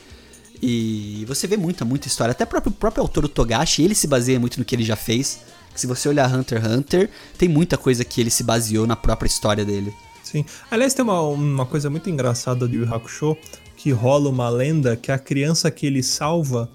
E 0.63 1.25
você 1.27 1.47
vê 1.47 1.57
muita, 1.57 1.85
muita 1.85 2.07
história. 2.07 2.33
Até 2.33 2.45
o 2.45 2.47
próprio, 2.47 2.73
próprio 2.73 3.03
autor, 3.03 3.25
o 3.25 3.29
Togashi, 3.29 3.83
ele 3.83 3.95
se 3.95 4.07
baseia 4.07 4.39
muito 4.39 4.59
no 4.59 4.65
que 4.65 4.75
ele 4.75 4.85
já 4.85 4.97
fez. 4.97 5.41
Se 5.75 5.87
você 5.87 6.09
olhar 6.09 6.33
Hunter 6.33 6.63
x 6.63 6.71
Hunter, 6.71 7.11
tem 7.39 7.49
muita 7.49 7.79
coisa 7.79 8.05
que 8.05 8.21
ele 8.21 8.31
se 8.31 8.43
baseou 8.43 8.87
na 8.87 8.97
própria 8.97 9.27
história 9.27 9.65
dele. 9.65 9.95
Sim. 10.23 10.45
Aliás, 10.71 10.93
tem 10.93 11.03
uma, 11.03 11.21
uma 11.23 11.65
coisa 11.65 11.89
muito 11.89 12.11
engraçada 12.11 12.69
do 12.69 12.75
Yu 12.75 12.95
Hakusho, 12.95 13.37
que 13.77 13.91
rola 13.91 14.29
uma 14.29 14.49
lenda 14.51 14.97
que 14.97 15.11
a 15.11 15.19
criança 15.19 15.71
que 15.71 15.87
ele 15.87 16.03
salva 16.03 16.69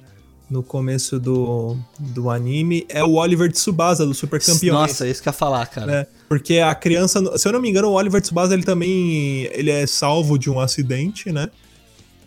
no 0.49 0.63
começo 0.63 1.19
do, 1.19 1.77
do 1.99 2.29
anime 2.29 2.85
é 2.89 3.03
o 3.03 3.13
Oliver 3.13 3.51
Tsubasa, 3.51 4.05
do 4.05 4.13
Super 4.13 4.39
Campeões. 4.39 4.89
Nossa, 4.89 5.07
é 5.07 5.11
isso 5.11 5.21
que 5.21 5.29
eu 5.29 5.31
ia 5.31 5.37
falar, 5.37 5.65
cara. 5.67 5.91
É, 5.91 6.07
porque 6.27 6.59
a 6.59 6.73
criança, 6.73 7.37
se 7.37 7.47
eu 7.47 7.51
não 7.51 7.61
me 7.61 7.69
engano, 7.69 7.89
o 7.89 7.93
Oliver 7.93 8.21
Tsubasa, 8.21 8.53
ele 8.53 8.63
também 8.63 9.43
ele 9.51 9.69
é 9.69 9.85
salvo 9.85 10.37
de 10.37 10.49
um 10.49 10.59
acidente, 10.59 11.31
né? 11.31 11.49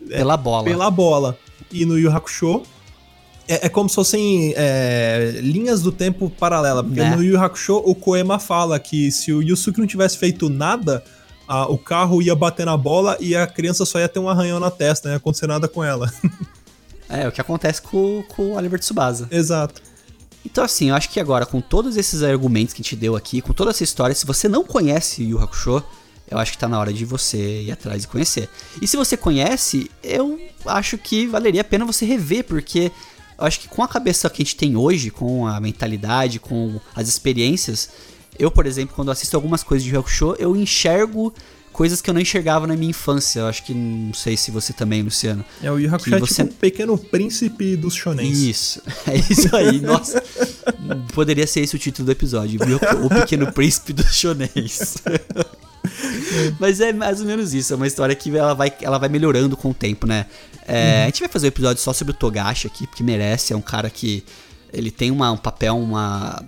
Pela 0.08 0.36
bola. 0.36 0.64
Pela 0.64 0.90
bola 0.90 1.38
e 1.70 1.84
no 1.84 1.98
Yu 1.98 2.10
Hakusho 2.10 2.62
é, 3.48 3.66
é 3.66 3.68
como 3.68 3.88
se 3.88 3.94
fossem 3.94 4.52
é, 4.56 5.40
linhas 5.42 5.82
do 5.82 5.90
tempo 5.90 6.28
paralela. 6.28 6.84
Porque 6.84 7.00
né? 7.00 7.16
no 7.16 7.22
Yu 7.24 7.40
Hakusho 7.40 7.76
o 7.76 7.94
Koema 7.94 8.38
fala 8.38 8.78
que 8.78 9.10
se 9.10 9.32
o 9.32 9.42
Yusuke 9.42 9.80
não 9.80 9.86
tivesse 9.86 10.18
feito 10.18 10.50
nada, 10.50 11.02
a, 11.48 11.66
o 11.66 11.78
carro 11.78 12.20
ia 12.20 12.34
bater 12.34 12.66
na 12.66 12.76
bola 12.76 13.16
e 13.18 13.34
a 13.34 13.46
criança 13.46 13.86
só 13.86 13.98
ia 13.98 14.08
ter 14.08 14.18
um 14.18 14.28
arranhão 14.28 14.60
na 14.60 14.70
testa, 14.70 15.08
não 15.08 15.14
ia 15.14 15.16
acontecer 15.16 15.46
nada 15.46 15.66
com 15.66 15.82
ela. 15.82 16.12
é, 17.08 17.26
o 17.26 17.32
que 17.32 17.40
acontece 17.40 17.80
com, 17.80 18.22
com 18.28 18.50
o 18.50 18.56
Oliver 18.56 18.78
Tsubasa. 18.78 19.26
Exato. 19.30 19.80
Então, 20.44 20.62
assim, 20.62 20.90
eu 20.90 20.94
acho 20.94 21.10
que 21.10 21.18
agora, 21.18 21.44
com 21.44 21.60
todos 21.60 21.96
esses 21.96 22.22
argumentos 22.22 22.72
que 22.72 22.80
a 22.80 22.84
gente 22.84 22.96
deu 22.96 23.16
aqui, 23.16 23.40
com 23.40 23.52
toda 23.52 23.70
essa 23.70 23.82
história, 23.82 24.14
se 24.14 24.24
você 24.24 24.48
não 24.48 24.62
conhece 24.62 25.24
Yu 25.24 25.38
Hakusho, 25.38 25.82
eu 26.30 26.38
acho 26.38 26.52
que 26.52 26.58
tá 26.58 26.68
na 26.68 26.78
hora 26.78 26.92
de 26.92 27.04
você 27.04 27.62
ir 27.62 27.72
atrás 27.72 28.04
e 28.04 28.08
conhecer. 28.08 28.48
E 28.80 28.86
se 28.86 28.96
você 28.96 29.16
conhece, 29.16 29.90
eu 30.02 30.38
acho 30.66 30.98
que 30.98 31.26
valeria 31.26 31.60
a 31.60 31.64
pena 31.64 31.84
você 31.84 32.04
rever, 32.04 32.44
porque 32.44 32.92
eu 33.38 33.44
acho 33.44 33.60
que 33.60 33.68
com 33.68 33.82
a 33.82 33.88
cabeça 33.88 34.28
que 34.28 34.42
a 34.42 34.44
gente 34.44 34.56
tem 34.56 34.76
hoje, 34.76 35.10
com 35.10 35.46
a 35.46 35.60
mentalidade, 35.60 36.40
com 36.40 36.80
as 36.94 37.08
experiências, 37.08 37.88
eu, 38.38 38.50
por 38.50 38.66
exemplo, 38.66 38.94
quando 38.94 39.10
assisto 39.10 39.36
algumas 39.36 39.62
coisas 39.62 39.84
de 39.84 39.92
Show, 40.06 40.36
eu 40.38 40.56
enxergo 40.56 41.32
coisas 41.72 42.00
que 42.00 42.10
eu 42.10 42.14
não 42.14 42.20
enxergava 42.20 42.66
na 42.66 42.76
minha 42.76 42.90
infância. 42.90 43.40
Eu 43.40 43.46
acho 43.46 43.62
que 43.62 43.72
não 43.72 44.12
sei 44.12 44.36
se 44.36 44.50
você 44.50 44.72
também, 44.72 45.02
Luciano. 45.02 45.44
É, 45.62 45.70
o 45.70 45.78
Yu 45.78 45.94
Hakusho 45.94 46.14
é 46.14 46.18
você... 46.18 46.42
tipo 46.42 46.54
um 46.54 46.56
pequeno 46.56 46.98
príncipe 46.98 47.76
dos 47.76 47.94
shonens. 47.94 48.38
Isso, 48.38 48.82
é 49.06 49.16
isso 49.16 49.54
aí. 49.54 49.80
Nossa, 49.80 50.22
poderia 51.14 51.46
ser 51.46 51.60
esse 51.60 51.76
o 51.76 51.78
título 51.78 52.06
do 52.06 52.12
episódio. 52.12 52.60
O 53.04 53.08
pequeno 53.08 53.52
príncipe 53.52 53.92
dos 53.92 54.14
shonens. 54.14 54.96
Mas 56.58 56.80
é 56.80 56.92
mais 56.92 57.20
ou 57.20 57.26
menos 57.26 57.54
isso. 57.54 57.72
É 57.72 57.76
uma 57.76 57.86
história 57.86 58.14
que 58.14 58.36
ela 58.36 58.54
vai, 58.54 58.72
ela 58.80 58.98
vai 58.98 59.08
melhorando 59.08 59.56
com 59.56 59.70
o 59.70 59.74
tempo, 59.74 60.06
né? 60.06 60.26
É, 60.66 60.98
uhum. 60.98 61.02
A 61.02 61.06
gente 61.06 61.20
vai 61.20 61.28
fazer 61.28 61.46
um 61.46 61.48
episódio 61.48 61.82
só 61.82 61.92
sobre 61.92 62.12
o 62.12 62.16
Togashi 62.16 62.66
aqui, 62.66 62.86
porque 62.86 63.02
merece. 63.02 63.52
É 63.52 63.56
um 63.56 63.62
cara 63.62 63.88
que 63.88 64.24
ele 64.72 64.90
tem 64.90 65.10
uma, 65.10 65.30
um 65.32 65.36
papel, 65.36 65.76
uma. 65.76 66.42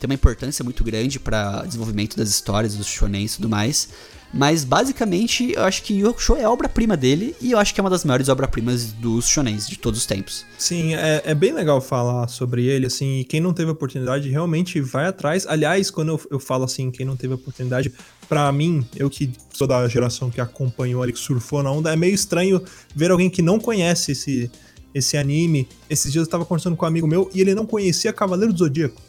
Tem 0.00 0.08
uma 0.08 0.14
importância 0.14 0.64
muito 0.64 0.82
grande 0.82 1.20
para 1.20 1.62
desenvolvimento 1.62 2.16
das 2.16 2.28
histórias, 2.28 2.74
dos 2.74 2.86
shonen 2.86 3.24
e 3.24 3.28
tudo 3.28 3.48
mais. 3.48 3.88
Mas 4.32 4.64
basicamente, 4.64 5.52
eu 5.52 5.62
acho 5.62 5.82
que 5.82 5.92
Yu 5.92 6.08
Hakusho 6.08 6.36
é 6.36 6.44
a 6.44 6.50
obra-prima 6.50 6.96
dele 6.96 7.36
e 7.38 7.52
eu 7.52 7.58
acho 7.58 7.74
que 7.74 7.80
é 7.80 7.82
uma 7.82 7.90
das 7.90 8.02
maiores 8.02 8.30
obras-primas 8.30 8.92
dos 8.92 9.28
shonens 9.28 9.68
de 9.68 9.78
todos 9.78 10.00
os 10.00 10.06
tempos. 10.06 10.46
Sim, 10.56 10.94
é, 10.94 11.22
é, 11.26 11.34
bem 11.34 11.52
legal 11.52 11.80
falar 11.82 12.26
sobre 12.28 12.64
ele, 12.64 12.86
assim, 12.86 13.20
e 13.20 13.24
quem 13.24 13.40
não 13.40 13.52
teve 13.52 13.70
oportunidade 13.70 14.30
realmente 14.30 14.80
vai 14.80 15.06
atrás. 15.06 15.46
Aliás, 15.46 15.90
quando 15.90 16.08
eu, 16.08 16.20
eu 16.30 16.40
falo 16.40 16.64
assim, 16.64 16.90
quem 16.90 17.04
não 17.04 17.14
teve 17.14 17.34
oportunidade, 17.34 17.92
para 18.26 18.50
mim, 18.50 18.86
eu 18.96 19.10
que 19.10 19.30
sou 19.52 19.66
da 19.66 19.86
geração 19.86 20.30
que 20.30 20.40
acompanhou 20.40 21.02
ali, 21.02 21.12
que 21.12 21.18
surfou 21.18 21.62
na 21.62 21.70
onda, 21.70 21.92
é 21.92 21.96
meio 21.96 22.14
estranho 22.14 22.62
ver 22.94 23.10
alguém 23.10 23.28
que 23.28 23.42
não 23.42 23.60
conhece 23.60 24.12
esse, 24.12 24.50
esse 24.94 25.18
anime. 25.18 25.68
Esses 25.90 26.10
dias 26.10 26.24
eu 26.24 26.30
tava 26.30 26.46
conversando 26.46 26.74
com 26.74 26.86
um 26.86 26.88
amigo 26.88 27.06
meu 27.06 27.30
e 27.34 27.40
ele 27.42 27.54
não 27.54 27.66
conhecia 27.66 28.14
Cavaleiro 28.14 28.52
do 28.52 28.58
Zodíaco. 28.60 29.00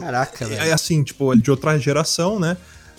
Caraca, 0.00 0.46
velho. 0.46 0.60
É 0.60 0.72
assim, 0.72 1.04
tipo, 1.04 1.34
de 1.36 1.50
outra 1.50 1.78
geração, 1.78 2.40
né? 2.40 2.56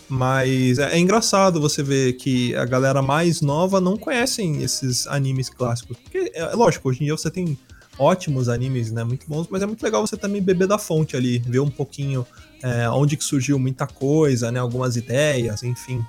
Mas 0.08 0.78
é, 0.78 0.96
é, 0.96 1.00
engraçado 1.00 1.60
você 1.60 1.82
ver 1.82 2.13
que 2.13 2.56
a 2.56 2.65
galera 2.65 3.02
mais 3.02 3.41
nova 3.41 3.82
não 3.82 3.98
conhecem 3.98 4.62
esses 4.62 5.08
animes 5.08 5.50
clássicos. 5.50 5.98
Porque, 5.98 6.32
é, 6.34 6.46
lógico, 6.56 6.89
hoje 6.89 7.02
em 7.02 7.06
dia 7.06 7.18
você 7.18 7.32
tem 7.32 7.58
ótimos 7.98 8.50
animes, 8.50 8.91
né? 8.91 9.04
Muito 9.04 9.28
bons, 9.28 9.48
mas 9.50 9.62
é 9.62 9.65
muito 9.65 9.82
legal 9.82 10.06
você 10.06 10.18
também 10.18 10.41
beber 10.41 10.68
da 10.68 10.78
fonte 10.78 11.15
ali, 11.15 11.39
ver 11.39 11.60
um 11.60 11.70
pouquinho 11.70 12.26
é, 12.62 12.89
onde 12.89 13.18
que 13.18 13.24
surgiu 13.24 13.58
muita 13.58 13.88
coisa, 13.88 14.52
né? 14.52 14.60
Algumas 14.60 14.96
ideias, 14.96 15.63
enfim. 15.63 16.06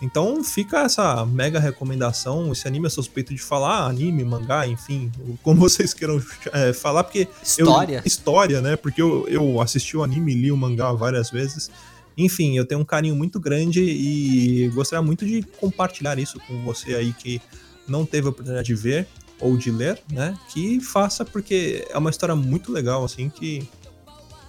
Então 0.00 0.44
fica 0.44 0.80
essa 0.82 1.24
mega 1.24 1.58
recomendação. 1.58 2.52
Esse 2.52 2.68
anime 2.68 2.86
é 2.86 2.90
suspeito 2.90 3.32
de 3.32 3.40
falar 3.40 3.86
anime, 3.86 4.24
mangá, 4.24 4.66
enfim, 4.66 5.10
como 5.42 5.60
vocês 5.68 5.94
queiram 5.94 6.20
é, 6.52 6.72
falar, 6.72 7.04
porque. 7.04 7.28
História. 7.42 7.98
Eu, 7.98 8.02
história, 8.04 8.60
né? 8.60 8.76
Porque 8.76 9.00
eu, 9.00 9.26
eu 9.28 9.60
assisti 9.60 9.96
o 9.96 10.02
anime 10.02 10.32
e 10.32 10.34
li 10.34 10.52
o 10.52 10.56
mangá 10.56 10.92
várias 10.92 11.30
vezes. 11.30 11.70
Enfim, 12.16 12.56
eu 12.56 12.64
tenho 12.64 12.80
um 12.80 12.84
carinho 12.84 13.14
muito 13.14 13.38
grande 13.38 13.82
e 13.82 14.68
gostaria 14.68 15.02
muito 15.02 15.26
de 15.26 15.42
compartilhar 15.42 16.18
isso 16.18 16.40
com 16.46 16.64
você 16.64 16.94
aí 16.94 17.12
que 17.12 17.40
não 17.86 18.06
teve 18.06 18.26
a 18.26 18.30
oportunidade 18.30 18.66
de 18.66 18.74
ver 18.74 19.06
ou 19.38 19.56
de 19.56 19.70
ler, 19.70 20.00
né? 20.10 20.36
Que 20.48 20.80
faça, 20.80 21.24
porque 21.24 21.86
é 21.90 21.98
uma 21.98 22.08
história 22.08 22.34
muito 22.34 22.72
legal, 22.72 23.04
assim, 23.04 23.28
que 23.28 23.68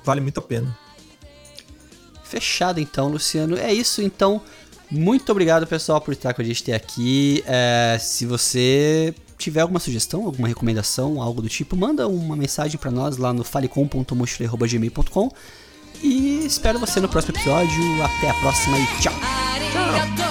vale 0.04 0.22
muito 0.22 0.40
a 0.40 0.44
pena. 0.44 0.78
Fechado 2.24 2.80
então, 2.80 3.10
Luciano. 3.10 3.58
É 3.58 3.74
isso 3.74 4.02
então. 4.02 4.42
Muito 4.90 5.30
obrigado, 5.30 5.68
pessoal, 5.68 6.00
por 6.00 6.14
estar 6.14 6.34
com 6.34 6.42
a 6.42 6.46
gente 6.46 6.72
aqui. 6.72 7.44
É, 7.46 7.98
se 8.00 8.26
você 8.26 9.14
tiver 9.38 9.60
alguma 9.60 9.80
sugestão, 9.80 10.26
alguma 10.26 10.48
recomendação, 10.48 11.22
algo 11.22 11.42
do 11.42 11.50
tipo, 11.50 11.76
manda 11.76 12.08
uma 12.08 12.36
mensagem 12.36 12.80
para 12.80 12.90
nós 12.90 13.18
lá 13.18 13.34
no 13.34 13.44
falecom.mochile.gmail.com 13.44 15.32
e 16.02 16.46
espero 16.46 16.80
você 16.80 17.00
no 17.00 17.08
próximo 17.08 17.36
episódio. 17.36 18.04
Até 18.04 18.30
a 18.30 18.34
próxima 18.36 18.78
e 18.78 18.86
tchau. 19.02 19.14
Tchau. 19.72 20.27